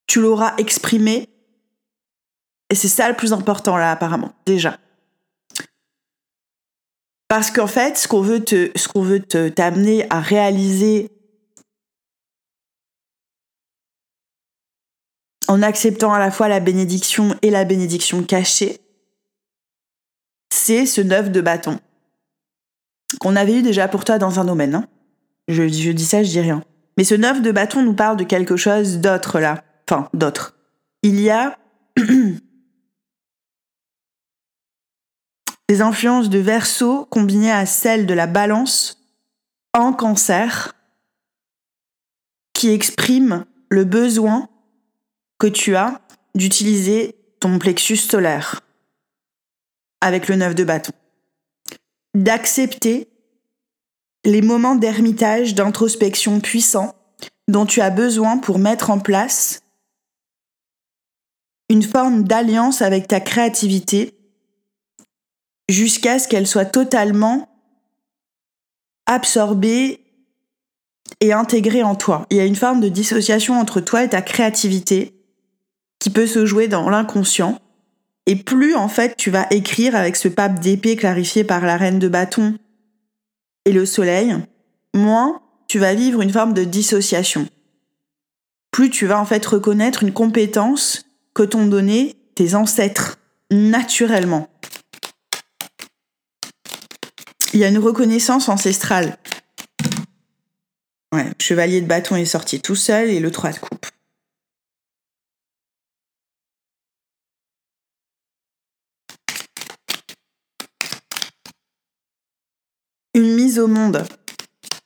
[0.06, 1.28] tu l'auras exprimé.
[2.70, 4.78] Et c'est ça le plus important, là, apparemment, déjà.
[7.28, 11.10] Parce qu'en fait, ce qu'on veut te, ce qu'on veut t'amener à réaliser
[15.48, 18.80] en acceptant à la fois la bénédiction et la bénédiction cachée,
[20.50, 21.80] c'est ce neuf de bâton
[23.20, 24.74] qu'on avait eu déjà pour toi dans un domaine.
[24.74, 24.86] Hein.
[25.48, 26.62] je, dis ça, je dis rien.
[26.96, 29.64] Mais ce neuf de bâton nous parle de quelque chose d'autre là.
[29.88, 30.54] Enfin, d'autre.
[31.02, 31.58] Il y a
[35.70, 38.98] les influences de Verseau combinées à celles de la balance
[39.72, 40.74] en cancer
[42.52, 44.48] qui expriment le besoin
[45.38, 46.00] que tu as
[46.34, 48.60] d'utiliser ton plexus solaire
[50.00, 50.92] avec le neuf de bâton.
[52.14, 53.08] D'accepter
[54.24, 56.94] les moments d'ermitage, d'introspection puissants
[57.46, 59.62] dont tu as besoin pour mettre en place
[61.70, 64.14] une forme d'alliance avec ta créativité
[65.68, 67.48] jusqu'à ce qu'elle soit totalement
[69.06, 70.04] absorbée
[71.20, 72.26] et intégrée en toi.
[72.30, 75.17] Il y a une forme de dissociation entre toi et ta créativité
[75.98, 77.60] qui peut se jouer dans l'inconscient.
[78.26, 81.98] Et plus en fait tu vas écrire avec ce pape d'épée clarifié par la reine
[81.98, 82.58] de bâton
[83.64, 84.36] et le soleil,
[84.94, 87.48] moins tu vas vivre une forme de dissociation.
[88.70, 93.18] Plus tu vas en fait reconnaître une compétence que t'ont donné tes ancêtres
[93.50, 94.48] naturellement.
[97.52, 99.16] Il y a une reconnaissance ancestrale.
[101.12, 103.86] Ouais, chevalier de bâton est sorti tout seul et le 3 de coupe.
[113.14, 114.04] Une mise au monde.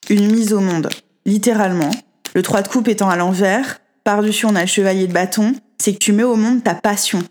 [0.09, 0.89] Une mise au monde.
[1.27, 1.91] Littéralement.
[2.33, 5.95] Le 3 de coupe étant à l'envers, par-dessus on a le chevalier de bâton, c'est
[5.95, 7.25] que tu mets au monde ta passion.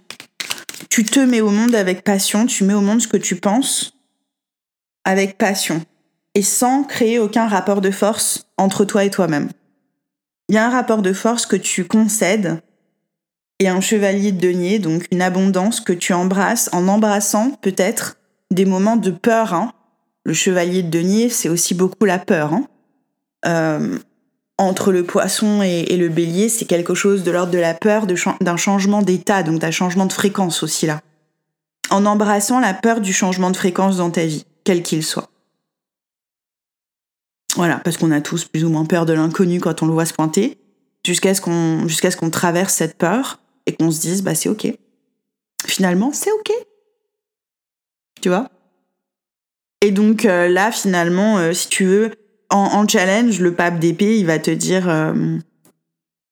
[0.89, 3.93] Tu te mets au monde avec passion, tu mets au monde ce que tu penses
[5.05, 5.81] avec passion
[6.35, 9.51] et sans créer aucun rapport de force entre toi et toi-même.
[10.49, 12.61] Il y a un rapport de force que tu concèdes
[13.59, 18.17] et un chevalier de denier, donc une abondance que tu embrasses en embrassant peut-être
[18.51, 19.71] des moments de peur, hein,
[20.23, 22.53] le chevalier de denier, c'est aussi beaucoup la peur.
[22.53, 22.67] Hein.
[23.45, 23.97] Euh,
[24.57, 28.57] entre le poisson et, le bélier, c'est quelque chose de l'ordre de la peur d'un
[28.57, 31.01] changement d'état, donc d'un changement de fréquence aussi là.
[31.89, 35.29] En embrassant la peur du changement de fréquence dans ta vie, quel qu'il soit.
[37.55, 40.05] Voilà, parce qu'on a tous plus ou moins peur de l'inconnu quand on le voit
[40.05, 40.59] se pointer,
[41.05, 44.67] jusqu'à ce qu'on traverse cette peur et qu'on se dise bah c'est ok.
[45.65, 46.51] Finalement, c'est ok.
[48.21, 48.49] Tu vois?
[49.81, 52.11] Et donc euh, là, finalement, euh, si tu veux,
[52.49, 55.13] en, challenge, le pape d'épée, il va te dire, euh,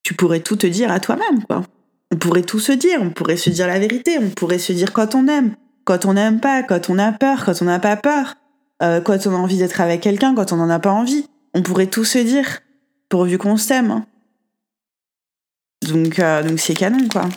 [0.04, 1.40] tu pourrais tout te dire à toi-même.
[2.12, 4.92] On pourrait tout se dire, on pourrait se dire la vérité, on pourrait se dire
[4.92, 7.96] quand on aime, quand on n'aime pas, quand on a peur, quand on n'a pas
[7.96, 8.36] peur,
[8.82, 11.26] quand on a envie d'être avec quelqu'un, quand on n'en a pas envie.
[11.54, 12.60] On pourrait tout se dire,
[13.08, 13.92] pourvu qu'on s'aime.
[13.92, 14.06] Hein.
[15.88, 17.30] Donc, donc c'est canon, quoi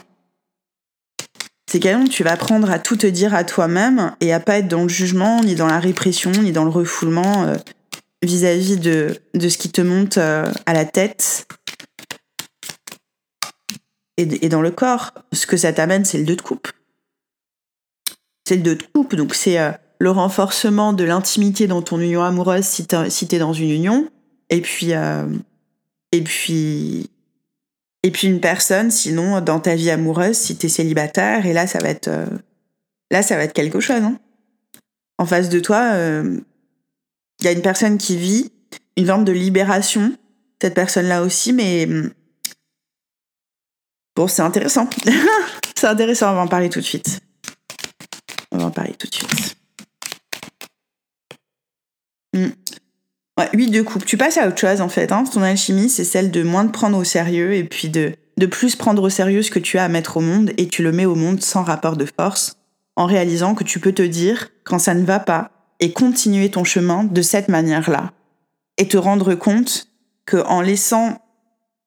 [1.72, 4.68] c'est canon, tu vas apprendre à tout te dire à toi-même et à pas être
[4.68, 7.56] dans le jugement, ni dans la répression, ni dans le refoulement euh,
[8.20, 11.46] vis-à-vis de, ce qui te monte euh, à la tête
[14.18, 15.12] et, dans le corps.
[15.32, 16.68] Ce que ça t'amène, c'est le 2 de coupe.
[18.46, 22.22] C'est le 2 de coupe, donc c'est euh, le renforcement de l'intimité dans ton union
[22.22, 24.11] amoureuse si t'es si dans une union.
[24.50, 27.08] Et puis, et puis
[28.03, 31.79] et puis une personne, sinon, dans ta vie amoureuse, si t'es célibataire, et là, ça
[31.79, 32.27] va être, euh,
[33.11, 34.03] là, ça va être quelque chose.
[34.03, 34.19] Hein.
[35.19, 36.41] En face de toi, il euh,
[37.43, 38.51] y a une personne qui vit
[38.97, 40.17] une forme de libération,
[40.61, 42.12] cette personne-là aussi, mais hum,
[44.17, 44.88] bon, c'est intéressant.
[45.77, 47.21] c'est intéressant, on va en parler tout de suite.
[48.51, 49.57] On va en parler tout de suite.
[52.35, 52.53] Hum.
[53.42, 54.05] Ouais, 8 de coupe.
[54.05, 55.11] Tu passes à autre chose en fait.
[55.12, 55.24] Hein.
[55.24, 58.76] Ton alchimie, c'est celle de moins te prendre au sérieux et puis de, de plus
[58.76, 61.07] prendre au sérieux ce que tu as à mettre au monde et tu le mets
[61.07, 62.57] au monde sans rapport de force,
[62.96, 65.50] en réalisant que tu peux te dire quand ça ne va pas
[65.81, 68.12] et continuer ton chemin de cette manière-là.
[68.78, 69.88] Et te rendre compte
[70.24, 71.18] que en laissant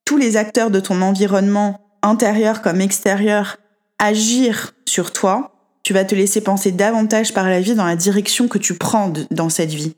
[0.03, 3.57] tous les acteurs de ton environnement, intérieur comme extérieur,
[3.97, 5.51] agir sur toi,
[5.83, 9.13] tu vas te laisser penser davantage par la vie dans la direction que tu prends
[9.31, 9.95] dans cette vie.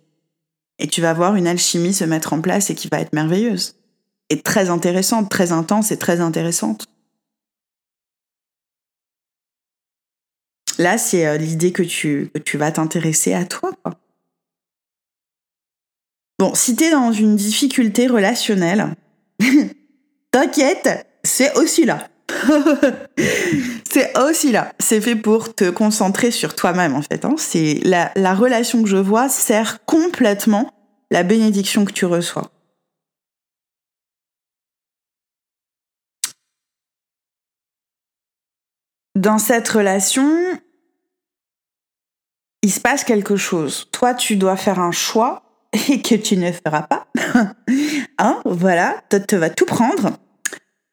[0.79, 3.75] Et tu vas voir une alchimie se mettre en place et qui va être merveilleuse.
[4.29, 6.87] Et très intéressante, très intense et très intéressante.
[10.77, 13.71] Là, c'est euh, l'idée que tu, vas t'intéresser à toi.
[16.39, 18.95] Bon, si t'es dans une difficulté relationnelle,
[20.31, 22.07] t'inquiète, c'est aussi là.
[23.89, 24.73] c'est aussi là.
[24.79, 27.25] C'est fait pour te concentrer sur toi-même, en fait.
[27.25, 27.35] Hein.
[27.37, 30.73] C'est la, la relation que je vois sert complètement
[31.11, 32.51] la bénédiction que tu reçois.
[39.15, 40.29] Dans cette relation,
[42.61, 43.87] il se passe quelque chose.
[43.91, 45.43] Toi, tu dois faire un choix
[45.89, 47.07] et que tu ne feras pas.
[48.19, 50.17] hein, voilà, tu vas tout prendre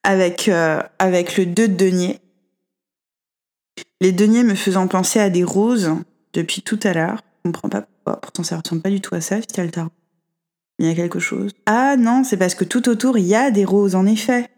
[0.04, 2.20] avec, euh, avec le 2 de denier.
[4.00, 5.90] Les deniers me faisant penser à des roses
[6.34, 7.22] depuis tout à l'heure.
[7.38, 8.20] Je comprends pas pourquoi.
[8.20, 9.90] Pourtant, ça ressemble pas du tout à ça, le tarot.
[10.78, 11.52] Il y a quelque chose.
[11.66, 14.50] Ah non, c'est parce que tout autour, il y a des roses, en effet.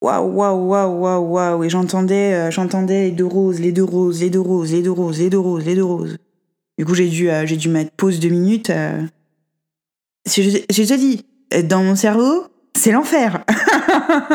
[0.00, 1.64] Waouh, waouh, waouh, waouh, waouh.
[1.64, 4.90] Et j'entendais, euh, j'entendais les deux roses, les deux roses, les deux roses, les deux
[4.90, 6.18] roses, les deux roses.
[6.78, 8.70] Du coup, j'ai dû, euh, j'ai dû mettre pause deux minutes.
[8.70, 9.02] Euh.
[10.26, 13.44] Je, je te dans mon cerveau, c'est l'enfer.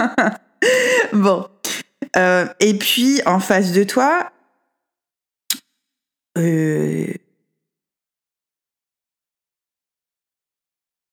[1.13, 1.47] bon.
[2.59, 4.31] et puis, en face de toi,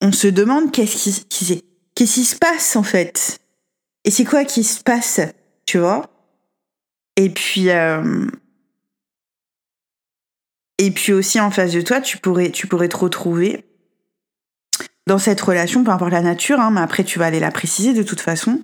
[0.01, 1.63] on se demande qu'est-ce qui,
[1.95, 3.39] qu'est-ce qui se passe en fait.
[4.05, 5.19] Et c'est quoi qui se passe,
[5.65, 6.09] tu vois?
[7.15, 8.25] Et puis, euh,
[10.77, 13.65] et puis aussi en face de toi, tu pourrais, tu pourrais te retrouver
[15.09, 17.93] dans cette relation, peu importe la nature, hein, mais après tu vas aller la préciser
[17.93, 18.61] de toute façon,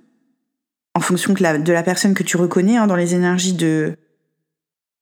[0.94, 3.96] en fonction de la, personne que tu reconnais, hein, dans les énergies de,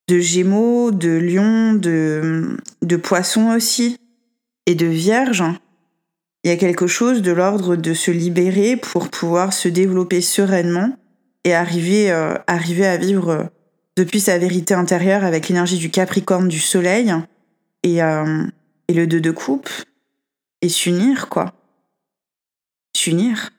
[0.09, 3.99] de Gémeaux, de Lion, de, de Poisson aussi,
[4.67, 5.45] et de Vierge
[6.45, 10.91] il y a quelque chose de l'ordre de se libérer pour pouvoir se développer sereinement
[11.45, 12.59] et arriver, euh, à
[12.99, 13.45] vivre euh,
[13.97, 17.15] depuis sa vérité intérieure avec l'énergie du Capricorne du Soleil
[17.83, 18.45] et, euh,
[18.89, 19.71] et le 2 de coupe
[20.65, 21.53] et s'unir, quoi.
[22.97, 23.51] S'unir.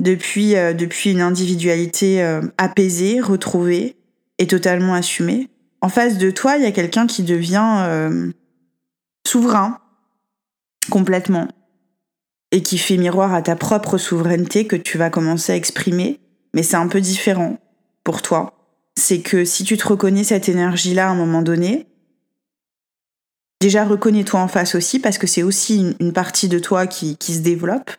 [0.00, 3.96] Depuis, depuis une individualité apaisée, retrouvée
[4.38, 5.48] et totalement assumée.
[5.80, 8.32] En face de toi, il y a quelqu'un qui devient
[9.24, 9.80] souverain,
[10.90, 11.46] complètement,
[12.50, 16.18] et qui fait miroir à ta propre souveraineté que tu vas commencer à exprimer,
[16.52, 17.60] mais c'est un peu différent
[18.02, 18.54] pour toi.
[18.96, 21.86] C'est que si tu te reconnais cette énergie-là à un moment donné,
[23.62, 27.34] déjà reconnais-toi en face aussi, parce que c'est aussi une, partie de toi qui, qui
[27.34, 27.90] se développe.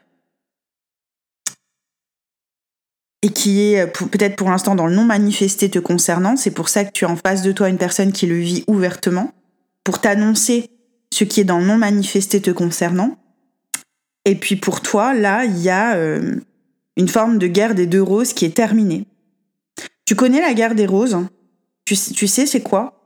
[3.25, 6.35] et qui est peut-être pour l'instant dans le non manifesté te concernant.
[6.35, 8.65] C'est pour ça que tu as en face de toi une personne qui le vit
[8.67, 9.31] ouvertement,
[9.85, 10.69] pour t'annoncer
[11.13, 13.17] ce qui est dans le non manifesté te concernant.
[14.25, 16.35] Et puis pour toi, là, il y a euh,
[16.97, 19.05] une forme de guerre des deux roses qui est terminée.
[20.03, 21.17] Tu connais la guerre des roses
[21.85, 23.02] tu, tu sais c'est quoi?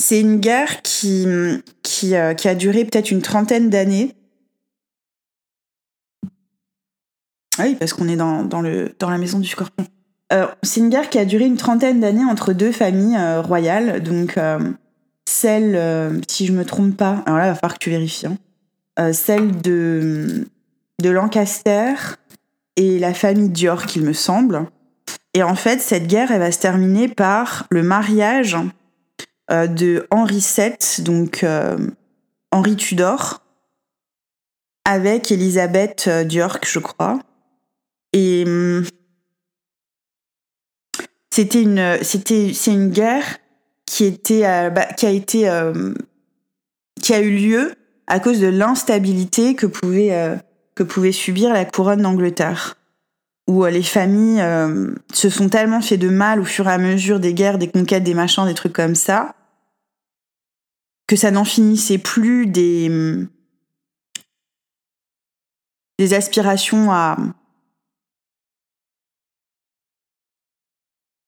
[0.00, 4.14] C'est une guerre euh, qui a duré peut-être une trentaine d'années.
[7.58, 9.86] Ah oui, parce qu'on est dans, la maison du scorpion.
[10.32, 14.36] Euh, c'est une guerre qui a duré une trentaine d'années entre deux familles royales, donc
[15.28, 18.26] celle, euh, si je me trompe pas, alors là, il va falloir que tu vérifies,
[18.26, 18.38] hein.
[18.98, 20.48] euh, celle de,
[21.02, 21.94] de Lancaster
[22.76, 24.66] et la famille Dior, il me semble.
[25.34, 28.68] Et en fait, cette guerre, elle va se terminer par le mariage euh,
[29.50, 31.44] de Henri VII, donc
[32.52, 33.42] Henri Tudor,
[34.84, 37.18] avec Elisabeth d'York, je crois.
[38.12, 38.84] Et hum,
[41.30, 43.38] c'était une, c'était, c'est guerre
[44.00, 45.94] euh, bah, euh,
[47.00, 47.74] qui a eu lieu
[48.06, 50.36] à cause de l'instabilité que pouvait euh,
[50.74, 52.76] que pouvait subir la couronne d'Angleterre
[53.48, 54.44] où les familles
[55.10, 58.04] se sont tellement fait de mal au fur et à mesure des guerres, des conquêtes,
[58.04, 59.34] des machins, des trucs comme ça,
[61.08, 62.88] que ça n'en finissait plus des,
[65.98, 67.16] des aspirations à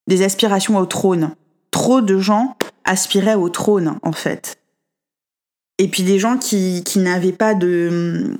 [0.07, 1.35] des aspirations au trône
[1.71, 4.59] trop de gens aspiraient au trône, en fait.
[5.77, 8.37] Et puis des gens qui, qui n'avaient pas de,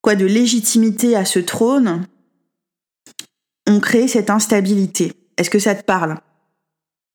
[0.00, 2.06] quoi, de légitimité à ce trône
[3.66, 5.12] ont créé cette instabilité.
[5.36, 6.18] Est-ce que ça te parle?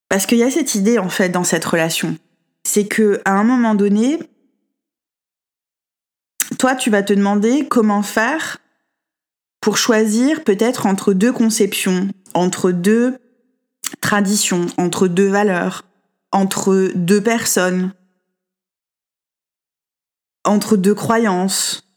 [0.10, 2.16] Parce qu'il y a cette idée, en fait, dans cette relation.
[2.66, 4.20] C'est que à un moment donné,
[6.60, 8.58] toi, tu vas te demander comment faire
[9.62, 13.20] pour choisir peut-être entre deux conceptions, entre deux
[14.02, 15.86] tradition, entre deux valeurs,
[16.32, 17.94] entre deux personnes,
[20.44, 21.88] entre deux croyances,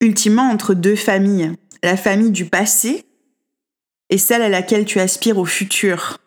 [0.00, 1.52] ultimement entre deux familles,
[1.82, 3.04] la famille du passé
[4.08, 6.18] et celle à laquelle tu aspires au futur.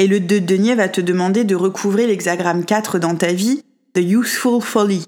[0.00, 3.98] Et le 2 denier va te demander de recouvrir l'hexagramme 4 dans ta vie, The
[3.98, 5.04] Youthful Folly.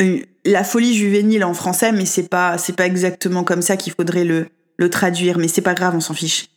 [0.00, 3.92] Euh, la folie juvénile en français, mais c'est pas, c'est pas exactement comme ça qu'il
[3.92, 6.48] faudrait le, le traduire, mais c'est pas grave, on s'en fiche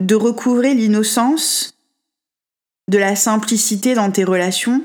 [0.00, 1.78] de recouvrer l'innocence,
[2.88, 4.84] de la simplicité dans tes relations,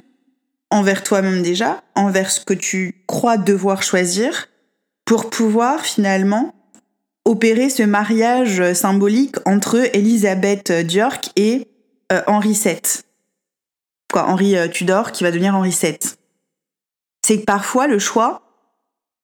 [0.69, 4.47] envers toi-même déjà, envers ce que tu crois devoir choisir,
[5.05, 6.53] pour pouvoir finalement
[7.25, 11.67] opérer ce mariage symbolique entre Elisabeth d'York et
[12.11, 12.81] euh, Henri VII.
[14.11, 15.97] Quoi, Henri euh, Tudor qui va devenir Henri VII.
[17.25, 18.41] C'est que parfois le choix,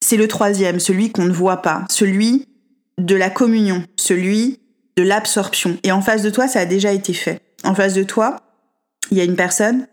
[0.01, 2.47] c'est le troisième, celui qu'on ne voit pas, celui
[2.97, 4.59] de la communion, celui
[4.95, 5.77] de l'absorption.
[5.83, 7.41] Et en face de toi, ça a déjà été fait.
[7.63, 8.37] En face de toi,
[9.11, 9.87] il y a une personne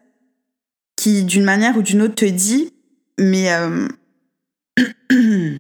[0.97, 2.73] qui, d'une manière ou d'une autre, te dit,
[3.19, 3.89] mais euh,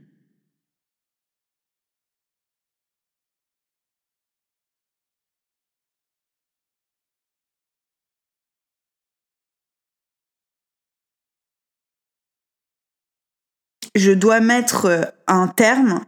[13.94, 16.04] je dois mettre euh, un terme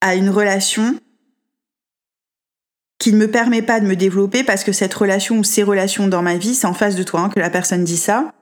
[0.00, 0.98] à une relation
[2.98, 6.08] qui ne me permet pas de me développer parce que cette relation ou ces relations
[6.08, 8.32] dans ma vie, c'est en face de toi hein, que la personne dit ça,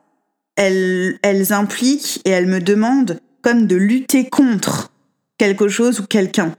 [0.57, 1.19] elles,
[1.51, 4.91] impliquent et elles me demandent comme de lutter contre
[5.39, 6.55] quelque chose ou quelqu'un.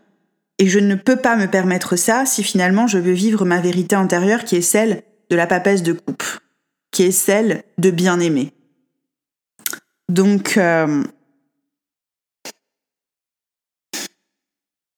[0.60, 3.96] Et je ne peux pas me permettre ça si finalement je veux vivre ma vérité
[3.96, 6.24] intérieure qui est celle de la papesse de coupe,
[6.92, 8.54] qui est celle de bien aimer.
[10.08, 11.04] Donc, euh,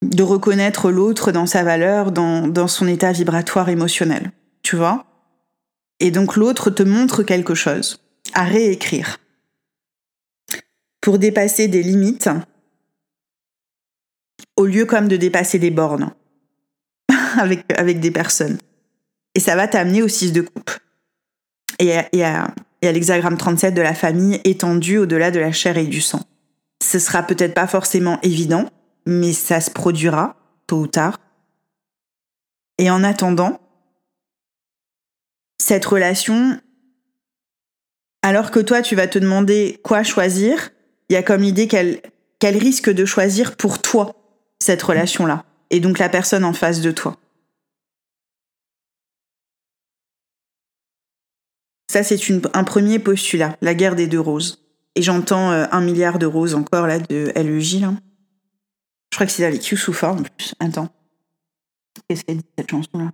[0.01, 4.31] de reconnaître l'autre dans sa valeur, dans, dans son état vibratoire émotionnel.
[4.61, 5.05] Tu vois?
[5.99, 7.99] Et donc l'autre te montre quelque chose
[8.33, 9.17] à réécrire
[11.01, 12.29] pour dépasser des limites
[14.55, 16.11] au lieu comme de dépasser des bornes
[17.37, 18.57] avec, avec des personnes.
[19.35, 20.71] Et ça va t'amener au 6 de coupe.
[21.79, 22.53] Et à, à,
[22.87, 26.21] à l'hexagramme 37 de la famille étendu au-delà de la chair et du sang.
[26.83, 28.69] Ce sera peut-être pas forcément évident,
[29.09, 30.35] mais ça se produira
[30.67, 31.19] tôt ou tard.
[32.77, 33.59] Et en attendant,
[35.57, 36.59] cette relation,
[38.21, 40.69] alors que toi tu vas te demander quoi choisir,
[41.09, 42.01] il y a comme l'idée qu'elle
[42.39, 44.15] qu'elle risque de choisir pour toi
[44.61, 47.17] cette relation-là, et donc la personne en face de toi.
[51.91, 52.19] Ça, c'est
[52.53, 54.63] un premier postulat, la guerre des deux roses.
[54.95, 57.81] Et j'entends euh, un milliard de roses encore là de LEJ.
[57.81, 57.93] Là.
[59.19, 60.55] Crois que c'est avec Youssoufa en plus.
[60.61, 60.87] Attends.
[62.07, 63.11] Qu'est-ce qu'elle dit cette chanson-là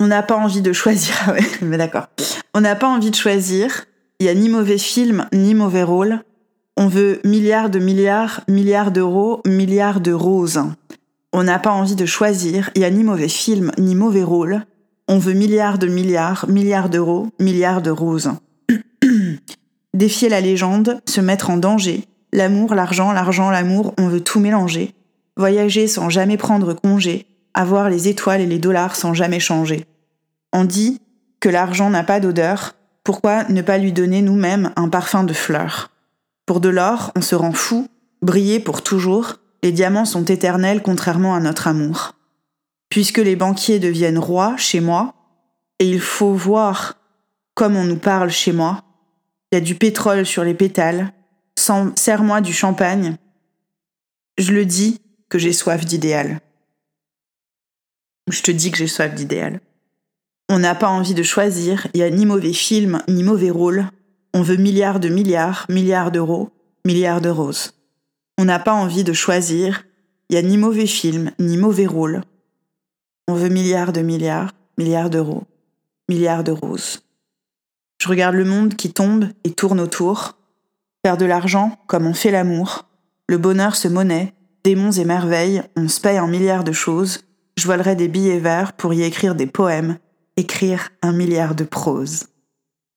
[0.00, 1.14] On n'a pas envie de choisir.
[1.62, 2.08] Mais d'accord.
[2.54, 3.84] On n'a pas envie de choisir.
[4.18, 6.24] Il n'y a ni mauvais film, ni mauvais rôle.
[6.76, 10.60] On veut milliards de milliards, milliards d'euros, milliards de roses.
[11.32, 12.70] On n'a pas envie de choisir.
[12.74, 14.66] Il n'y a ni mauvais film, ni mauvais rôle.
[15.06, 18.32] On veut milliards de milliards, milliards d'euros, milliards de roses.
[19.94, 24.92] Défier la légende, se mettre en danger, L'amour, l'argent, l'argent, l'amour, on veut tout mélanger.
[25.36, 29.86] Voyager sans jamais prendre congé, avoir les étoiles et les dollars sans jamais changer.
[30.52, 31.00] On dit
[31.38, 32.74] que l'argent n'a pas d'odeur,
[33.04, 35.92] pourquoi ne pas lui donner nous-mêmes un parfum de fleurs
[36.44, 37.86] Pour de l'or, on se rend fou,
[38.20, 42.14] briller pour toujours, les diamants sont éternels contrairement à notre amour.
[42.88, 45.14] Puisque les banquiers deviennent rois chez moi,
[45.78, 46.96] et il faut voir
[47.54, 48.82] comme on nous parle chez moi,
[49.52, 51.12] il y a du pétrole sur les pétales,
[51.96, 53.16] Serre-moi du champagne.
[54.36, 55.00] Je le dis
[55.30, 56.40] que j'ai soif d'idéal.
[58.28, 59.60] Je te dis que j'ai soif d'idéal.
[60.50, 63.86] On n'a pas envie de choisir, il n'y a ni mauvais film, ni mauvais rôle.
[64.34, 66.50] On veut milliards de milliards, milliards d'euros,
[66.84, 67.72] milliards de roses.
[68.36, 69.86] On n'a pas envie de choisir,
[70.28, 72.20] il n'y a ni mauvais film, ni mauvais rôle.
[73.26, 75.44] On veut milliards de milliards, milliards d'euros,
[76.10, 77.02] milliards de roses.
[78.02, 80.36] Je regarde le monde qui tombe et tourne autour.
[81.04, 82.88] Faire de l'argent comme on fait l'amour.
[83.28, 84.32] Le bonheur se monnaie,
[84.64, 87.24] démons et merveilles, on se paye un milliard de choses.
[87.58, 89.98] Je volerai des billets verts pour y écrire des poèmes,
[90.38, 92.28] écrire un milliard de prose.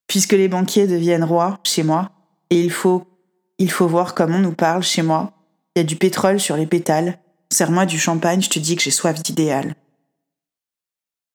[0.08, 2.12] Puisque les banquiers deviennent rois chez moi,
[2.50, 3.06] et il faut,
[3.58, 5.34] il faut voir comment on nous parle chez moi.
[5.76, 7.20] Il y a du pétrole sur les pétales.
[7.52, 9.76] Serre-moi du champagne, je te dis que j'ai soif d'idéal.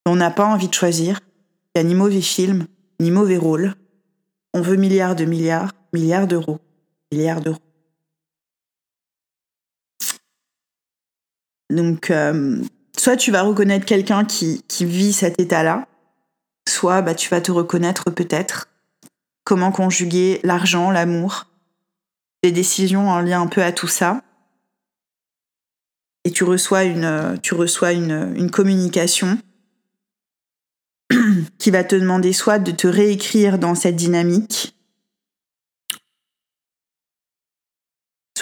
[0.06, 1.20] On n'a pas envie de choisir.
[1.74, 2.66] Il n'y a ni mauvais film,
[2.98, 3.74] ni mauvais rôle.
[4.54, 6.58] On veut milliards de milliards, milliards d'euros,
[7.12, 7.58] milliards d'euros.
[11.70, 12.62] Donc, euh,
[12.96, 15.88] soit tu vas reconnaître quelqu'un qui, vit cet état-là,
[16.68, 18.68] soit bah, tu vas te reconnaître peut-être
[19.44, 21.46] comment conjuguer l'argent, l'amour,
[22.42, 24.22] les décisions en lien un peu à tout ça.
[26.24, 29.38] Et tu reçois une communication
[31.58, 34.71] qui va te demander soit de te réécrire dans cette dynamique,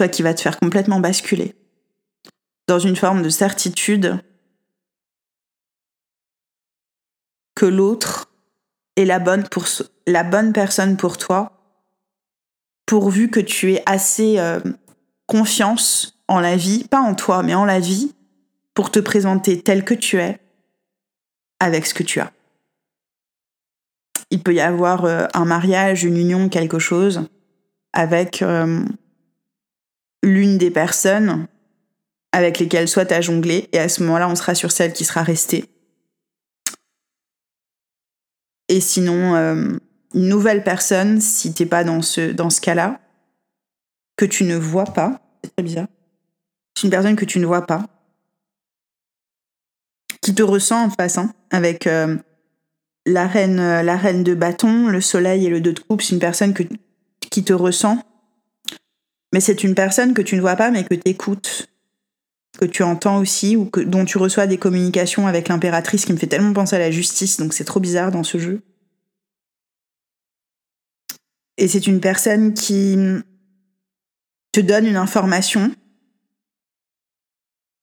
[0.09, 1.55] qui va te faire complètement basculer
[2.67, 4.23] dans une forme de certitude
[7.57, 8.31] que l'autre
[8.97, 9.65] est la bonne, pour,
[10.07, 11.53] la bonne personne pour toi,
[12.87, 14.61] pourvu que tu aies assez euh,
[15.27, 18.15] confiance en la vie, pas en toi, mais en la vie,
[18.75, 20.41] pour te présenter tel que tu es,
[21.59, 22.33] avec ce que tu as.
[24.31, 27.29] Il peut y avoir euh, un mariage, une union, quelque chose,
[27.93, 28.85] avec euh,
[30.23, 31.47] l'une des personnes
[32.33, 35.23] avec lesquelles soit as jonglé, et à ce moment-là, on sera sur celle qui sera
[35.23, 35.65] restée.
[38.69, 39.77] Et sinon, euh,
[40.15, 43.01] une nouvelle personne, si t'es pas dans ce, dans ce cas-là,
[44.17, 45.89] que tu ne vois pas, c'est bizarre,
[46.77, 47.87] c'est une personne que tu ne vois pas,
[50.23, 52.17] qui te ressent en face, hein, avec euh,
[53.07, 56.15] la, reine, euh, la reine de bâton, le soleil et le deux de coupe, c'est
[56.15, 56.55] une personne
[57.31, 57.99] qui te ressent,
[59.33, 61.69] mais c'est une personne que tu ne vois pas, mais que tu écoutes,
[62.59, 66.19] que tu entends aussi, ou que, dont tu reçois des communications avec l'impératrice qui me
[66.19, 68.63] fait tellement penser à la justice, donc c'est trop bizarre dans ce jeu.
[71.57, 72.97] Et c'est une personne qui
[74.53, 75.71] te donne une information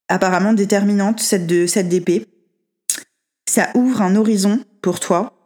[0.07, 2.25] apparemment déterminante, cette de cette d'épée.
[3.47, 5.36] Ça ouvre un horizon pour toi.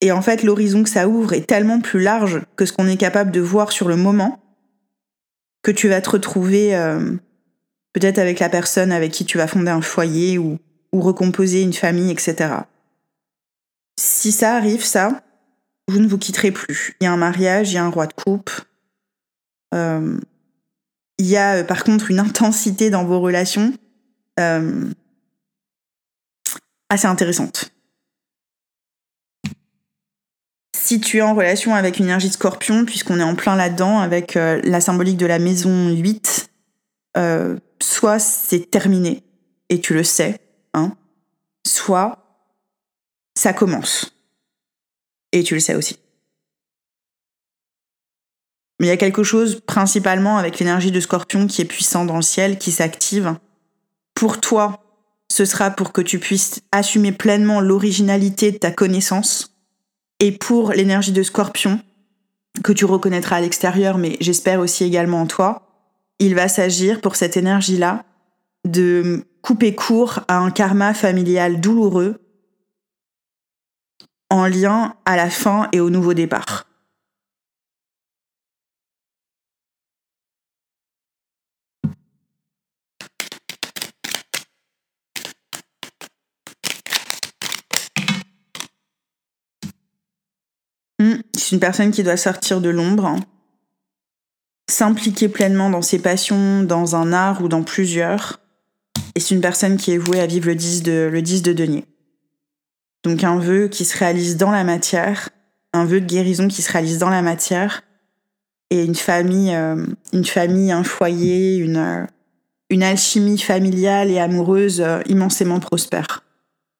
[0.00, 2.96] Et en fait, l'horizon que ça ouvre est tellement plus large que ce qu'on est
[2.96, 4.40] capable de voir sur le moment
[5.62, 7.16] que tu vas te retrouver euh,
[7.92, 10.58] peut-être avec la personne avec qui tu vas fonder un foyer ou,
[10.92, 12.52] recomposer une famille, etc.
[13.96, 15.22] Si ça arrive, ça,
[15.86, 16.96] vous ne vous quitterez plus.
[17.00, 18.50] Il y a un mariage, il y a un roi de coupe.
[19.72, 20.18] Euh,
[21.18, 23.72] il y a euh, par contre une intensité dans vos relations
[26.88, 27.70] assez intéressante.
[30.90, 34.00] Si tu es en relation avec une énergie de scorpion, puisqu'on est en plein là-dedans
[34.00, 36.50] avec euh, la symbolique de la maison 8,
[37.80, 39.22] soit c'est terminé
[39.68, 40.40] et tu le sais,
[40.74, 40.96] hein,
[41.64, 42.18] soit
[43.36, 44.12] ça commence
[45.30, 46.00] et tu le sais aussi.
[48.80, 52.16] Mais il y a quelque chose principalement avec l'énergie de scorpion qui est puissant dans
[52.16, 53.36] le ciel, qui s'active.
[54.16, 54.82] Pour toi,
[55.30, 59.49] ce sera pour que tu puisses assumer pleinement l'originalité de ta connaissance.
[60.20, 61.80] Et pour l'énergie de scorpion,
[62.62, 65.62] que tu reconnaîtras à l'extérieur, mais j'espère aussi également en toi,
[66.18, 68.04] il va s'agir pour cette énergie-là
[68.66, 72.20] de couper court à un karma familial douloureux
[74.28, 76.66] en lien à la fin et au nouveau départ.
[91.50, 93.16] C'est une personne qui doit sortir de l'ombre,
[94.70, 98.38] s'impliquer pleinement dans ses passions, dans un art ou dans plusieurs.
[99.16, 101.52] Et c'est une personne qui est vouée à vivre le 10 de, le 10 de
[101.52, 101.86] denier.
[103.02, 105.30] Donc un vœu qui se réalise dans la matière,
[105.72, 107.82] un vœu de guérison qui se réalise dans la matière,
[108.70, 112.06] et une famille, euh, une famille, un foyer, une, euh,
[112.68, 116.22] une alchimie familiale et amoureuse euh, immensément prospère.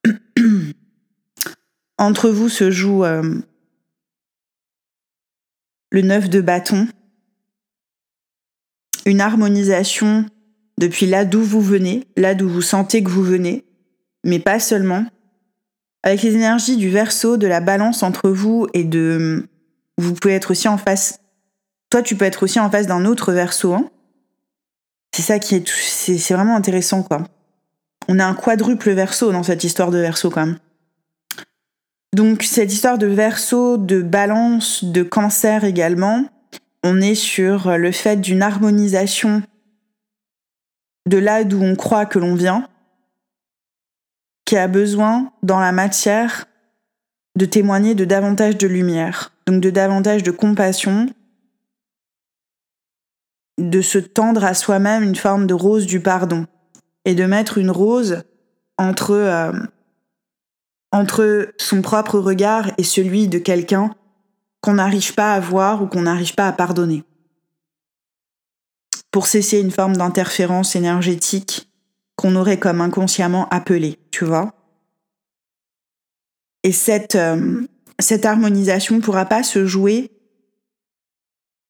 [1.99, 3.05] Entre vous se joue
[5.91, 6.89] le neuf de bâton,
[9.07, 10.27] une harmonisation
[10.79, 13.65] depuis là d'où vous venez, là d'où vous sentez que vous venez,
[14.25, 15.05] mais pas seulement.
[16.03, 19.47] Avec les énergies du verso, de la balance entre vous et de...
[19.99, 21.21] Vous pouvez être aussi en face...
[21.91, 23.75] Toi, tu peux être aussi en face d'un autre verso.
[23.75, 23.91] Hein.
[25.15, 25.69] c'est ça qui est...
[25.69, 27.25] C'est vraiment intéressant, quoi.
[28.09, 30.59] On a un quadruple verso dans cette histoire de verso, quand même.
[32.15, 36.25] Donc cette histoire de verso, de balance, de cancer également,
[36.83, 39.43] on est sur le fait d'une harmonisation
[41.07, 42.69] de là d'où on croit que l'on vient,
[44.45, 46.47] qui a besoin dans la matière
[47.37, 51.09] de témoigner de davantage de lumière, donc de davantage de compassion,
[53.59, 56.47] de se tendre à soi-même une forme de rose du pardon
[57.05, 58.25] et de mettre une rose
[58.79, 59.53] entre euh,
[60.93, 63.95] entre son propre regard et celui de quelqu'un
[64.61, 67.05] qu'on n'arrive pas à voir ou qu'on n'arrive pas à pardonner.
[69.11, 71.69] Pour cesser une forme d'interférence énergétique
[72.17, 74.53] qu'on aurait comme inconsciemment appelée, tu vois.
[76.63, 77.63] Et cette, euh,
[77.99, 80.11] cette harmonisation ne pourra pas se jouer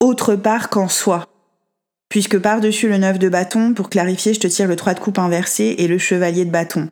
[0.00, 1.28] autre part qu'en soi.
[2.08, 5.18] Puisque par-dessus le neuf de bâton, pour clarifier, je te tire le 3 de coupe
[5.18, 6.90] inversé et le chevalier de bâton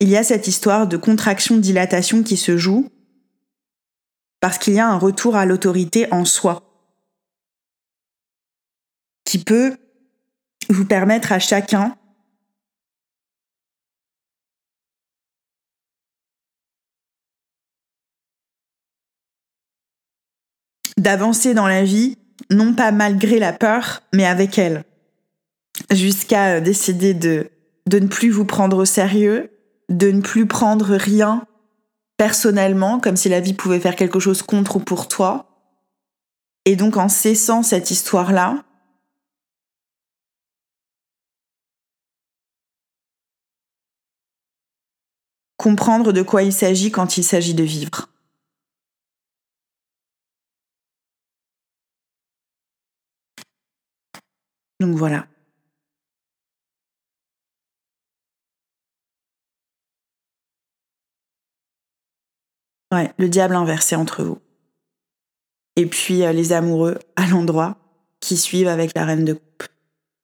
[0.00, 2.90] il y a cette histoire de contraction-dilatation qui se joue
[4.40, 6.62] parce qu'il y a un retour à l'autorité en soi
[9.24, 9.76] qui peut
[10.68, 11.96] vous permettre à chacun
[20.96, 22.18] d'avancer dans la vie,
[22.50, 24.84] non pas malgré la peur, mais avec elle,
[25.90, 27.50] jusqu'à décider de,
[27.86, 29.55] de ne plus vous prendre au sérieux,
[29.88, 31.46] de ne plus prendre rien
[32.16, 35.46] personnellement, comme si la vie pouvait faire quelque chose contre ou pour toi.
[36.64, 38.64] Et donc en cessant cette histoire-là,
[45.56, 48.08] comprendre de quoi il s'agit quand il s'agit de vivre.
[54.80, 55.26] Donc voilà.
[63.18, 64.38] Le diable inversé entre vous.
[65.76, 67.76] Et puis euh, les amoureux à l'endroit
[68.20, 69.68] qui suivent avec la reine de coupe.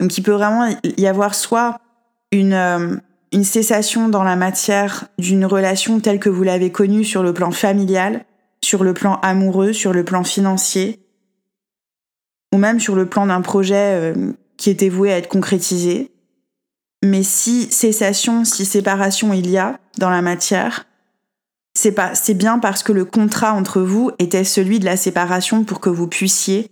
[0.00, 1.80] Donc il peut vraiment y avoir soit
[2.32, 2.96] une, euh,
[3.32, 7.50] une cessation dans la matière d'une relation telle que vous l'avez connue sur le plan
[7.50, 8.24] familial,
[8.64, 11.00] sur le plan amoureux, sur le plan financier,
[12.52, 16.10] ou même sur le plan d'un projet euh, qui était voué à être concrétisé.
[17.04, 20.86] Mais si cessation, si séparation il y a dans la matière,
[21.74, 25.64] c'est pas, c'est bien parce que le contrat entre vous était celui de la séparation
[25.64, 26.70] pour que vous puissiez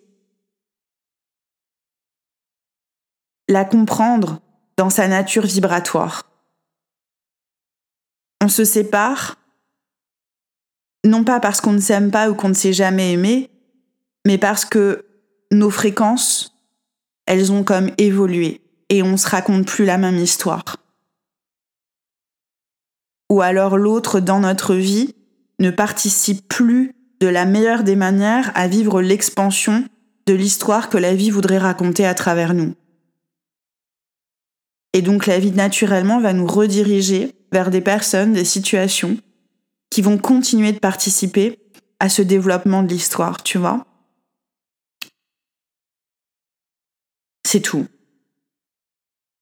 [3.48, 4.40] la comprendre
[4.76, 6.30] dans sa nature vibratoire.
[8.42, 9.36] On se sépare,
[11.04, 13.50] non pas parce qu'on ne s'aime pas ou qu'on ne s'est jamais aimé,
[14.26, 15.06] mais parce que
[15.50, 16.54] nos fréquences,
[17.26, 20.79] elles ont comme évolué et on se raconte plus la même histoire
[23.30, 25.14] ou alors l'autre dans notre vie
[25.60, 29.84] ne participe plus de la meilleure des manières à vivre l'expansion
[30.26, 32.74] de l'histoire que la vie voudrait raconter à travers nous.
[34.92, 39.16] Et donc la vie naturellement va nous rediriger vers des personnes, des situations
[39.90, 41.58] qui vont continuer de participer
[42.00, 43.86] à ce développement de l'histoire, tu vois.
[47.46, 47.86] C'est tout.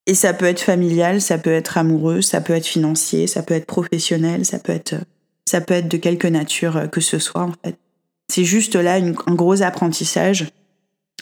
[0.08, 3.52] Et ça peut être familial, ça peut être amoureux, ça peut être financier, ça peut
[3.52, 4.94] être professionnel, ça peut être,
[5.44, 7.76] ça peut être de quelque nature euh, que ce soit en fait.
[8.26, 10.48] C'est juste là un gros apprentissage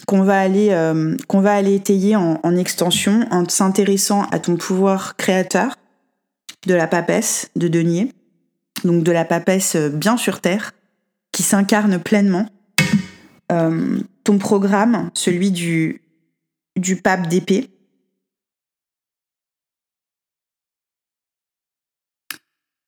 [0.07, 4.55] qu'on va aller euh, qu'on va aller étayer en, en extension en s'intéressant à ton
[4.55, 5.75] pouvoir créateur
[6.65, 8.13] de la papesse de Denier,
[8.85, 10.71] donc de la papesse euh, bien sur terre
[11.33, 12.47] qui s'incarne pleinement.
[13.49, 16.01] Ton programme, celui du
[16.75, 17.69] du pape d'épée,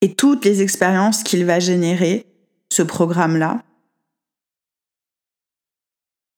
[0.02, 2.26] et toutes les expériences qu'il va générer,
[2.72, 3.64] ce programme-là.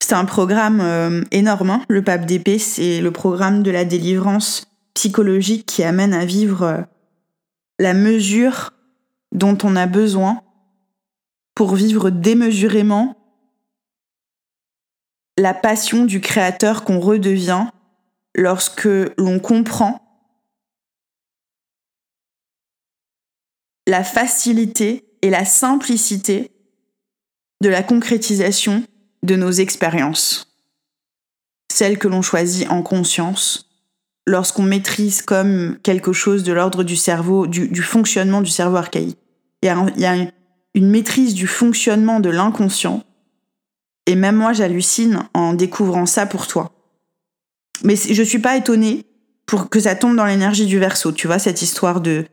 [0.01, 1.85] C'est un programme euh, énorme, hein.
[1.87, 6.81] le pape d'épée, c'est le programme de la délivrance psychologique qui amène à vivre euh,
[7.79, 8.73] la mesure
[9.31, 10.41] dont on a besoin
[11.55, 13.17] pour vivre démesurément
[15.37, 17.67] la passion du créateur qu'on redevient
[18.35, 18.87] lorsque
[19.17, 20.10] l'on comprend
[23.87, 26.51] la facilité et la simplicité
[27.61, 28.83] de la concrétisation
[29.23, 30.55] de nos expériences,
[31.71, 33.69] celles que l'on choisit en conscience,
[34.25, 39.17] lorsqu'on maîtrise comme quelque chose de l'ordre du cerveau, du, fonctionnement du cerveau archaïque.
[39.61, 39.67] Il
[39.97, 40.15] y a,
[40.73, 43.03] une maîtrise du fonctionnement de l'inconscient,
[44.07, 46.71] et même moi j'hallucine en découvrant ça pour toi.
[47.83, 49.05] Mais je suis pas étonnée
[49.45, 52.25] pour que ça tombe dans l'énergie du verso, tu vois, cette histoire de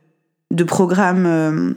[0.51, 1.73] de programme euh,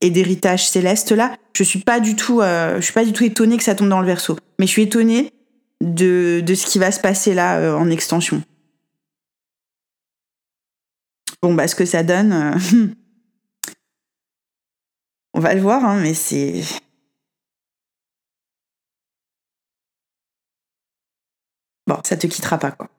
[0.00, 3.24] et d'héritage céleste là, je suis pas du tout, euh, je suis pas du tout
[3.24, 4.38] étonnée que ça tombe dans le verso.
[4.58, 5.32] Mais je suis étonnée
[5.80, 8.42] de, ce qui va se passer là euh, en extension.
[11.42, 12.58] Bon, bah, ce que ça donne,
[15.34, 16.62] on va le voir, hein, mais c'est.
[21.86, 22.90] Bon, ça te quittera pas, quoi.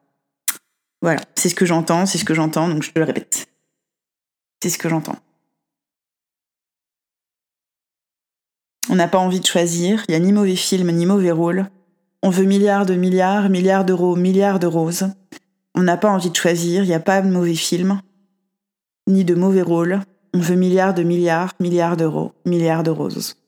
[1.02, 3.49] Voilà, c'est ce que j'entends, c'est ce que j'entends, donc je le répète.
[4.62, 5.18] C'est ce que j'entends.
[8.90, 11.70] On n'a pas envie de choisir, il n'y a ni mauvais film ni mauvais rôle.
[12.24, 15.08] On veut milliards de milliards, milliards d'euros, milliards de roses.
[15.76, 18.02] On n'a pas envie de choisir, il n'y a pas de mauvais film,
[19.08, 20.02] ni de mauvais rôle.
[20.34, 23.39] On veut milliards de milliards, milliards d'euros, milliards de roses.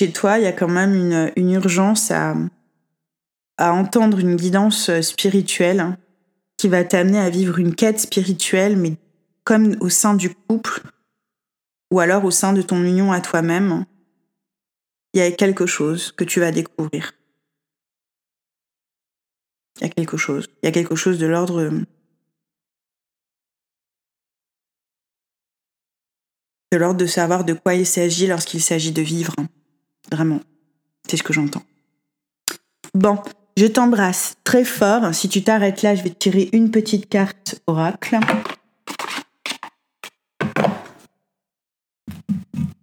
[0.00, 0.94] Chez toi, il y a quand même
[1.36, 2.34] une, urgence à,
[3.58, 5.98] entendre une guidance spirituelle
[6.56, 8.94] qui va t'amener à vivre une quête spirituelle, mais
[9.44, 10.80] comme au sein du couple,
[11.90, 13.84] ou alors au sein de ton union à toi-même,
[15.12, 17.12] il y a quelque chose que tu vas découvrir.
[19.76, 20.48] Il y a quelque chose.
[20.62, 21.70] Il y a quelque chose de l'ordre
[26.72, 29.34] de l'ordre de savoir de quoi il s'agit lorsqu'il s'agit de vivre.
[30.10, 30.40] Vraiment,
[31.08, 31.62] c'est ce que j'entends.
[32.94, 33.18] Bon,
[33.56, 35.14] je t'embrasse très fort.
[35.14, 38.18] Si tu t'arrêtes là, je vais te tirer une petite carte oracle.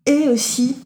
[0.05, 0.77] Et aussi,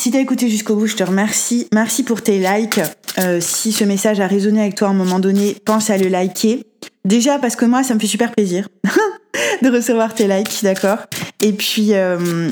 [0.00, 1.68] si t'as écouté jusqu'au bout, je te remercie.
[1.72, 2.80] Merci pour tes likes.
[3.18, 6.08] Euh, si ce message a résonné avec toi à un moment donné, pense à le
[6.08, 6.64] liker.
[7.04, 8.68] Déjà parce que moi, ça me fait super plaisir
[9.62, 10.98] de recevoir tes likes, d'accord?
[11.40, 12.50] Et puis, euh,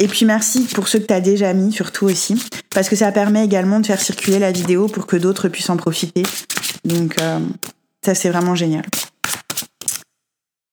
[0.00, 2.42] et puis merci pour ceux que tu as déjà mis, surtout aussi,
[2.74, 5.76] parce que ça permet également de faire circuler la vidéo pour que d'autres puissent en
[5.76, 6.22] profiter.
[6.84, 7.38] Donc euh,
[8.04, 8.84] ça c'est vraiment génial.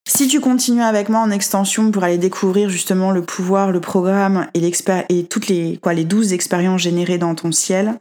[0.08, 4.48] Si tu continues avec moi en extension pour aller découvrir justement le pouvoir, le programme
[4.54, 4.72] et,
[5.10, 8.00] et toutes les, quoi, les 12 expériences générées dans ton ciel,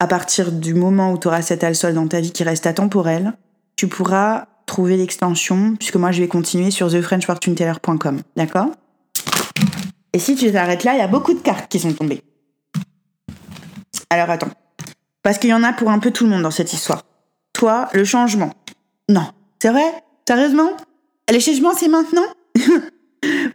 [0.00, 3.34] à partir du moment où tu auras cet al-sol dans ta vie qui reste atemporel,
[3.76, 8.22] tu pourras trouver l'extension, puisque moi je vais continuer sur thefrenchfortuneteller.com.
[8.36, 8.70] D'accord?
[10.14, 12.22] Et si tu t'arrêtes là, il y a beaucoup de cartes qui sont tombées.
[14.08, 14.50] Alors attends.
[15.22, 17.02] Parce qu'il y en a pour un peu tout le monde dans cette histoire.
[17.52, 18.52] Toi, le changement.
[19.08, 19.26] Non.
[19.60, 19.84] C'est vrai?
[20.26, 20.70] Sérieusement?
[21.30, 22.26] Le changement, c'est maintenant?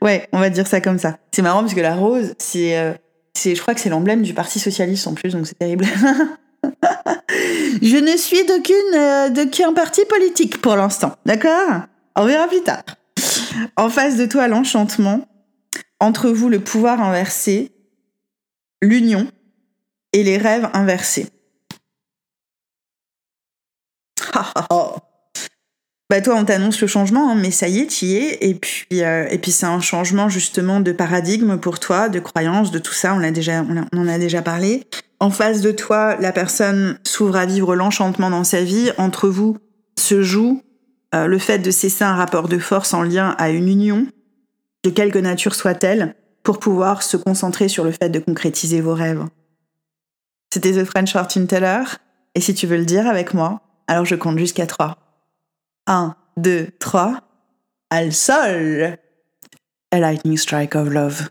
[0.02, 1.20] Ouais, on va dire ça comme ça.
[1.32, 2.94] C'est marrant parce que la rose, c'est, euh,
[3.36, 5.86] je crois que c'est l'emblème du Parti socialiste en plus, donc c'est terrible.
[7.82, 11.82] je ne suis d'aucune, euh, d'aucun parti politique pour l'instant, d'accord?
[12.16, 12.82] On verra plus tard.
[13.76, 15.22] En face de toi, l'enchantement.
[16.00, 17.72] Entre vous, le pouvoir inversé,
[18.82, 19.30] l'union
[20.14, 21.28] et les rêves inversés.
[26.10, 28.38] bah toi, on t'annonce le changement, hein, mais ça y est, tu y es.
[28.50, 32.72] Et puis, euh, et puis c'est un changement justement de paradigme pour toi, de croyance,
[32.72, 33.14] de tout ça.
[33.14, 34.88] On en a déjà parlé
[35.20, 38.92] en face de toi, la personne s'ouvre à vivre l'enchantement dans sa vie.
[38.98, 39.58] Entre vous
[40.00, 40.64] se joue
[41.14, 44.08] euh, le fait de cesser un rapport de force en lien à une union,
[44.84, 49.26] de quelque nature soit-elle, pour pouvoir se concentrer sur le fait de concrétiser vos rêves.
[50.54, 51.84] C'était The French Fortune Teller,
[52.36, 54.98] et si tu veux le dire avec moi, alors je compte jusqu'à trois.
[55.86, 57.22] Un, deux, trois.
[57.90, 58.98] Al sol!
[59.92, 61.30] A lightning strike of love.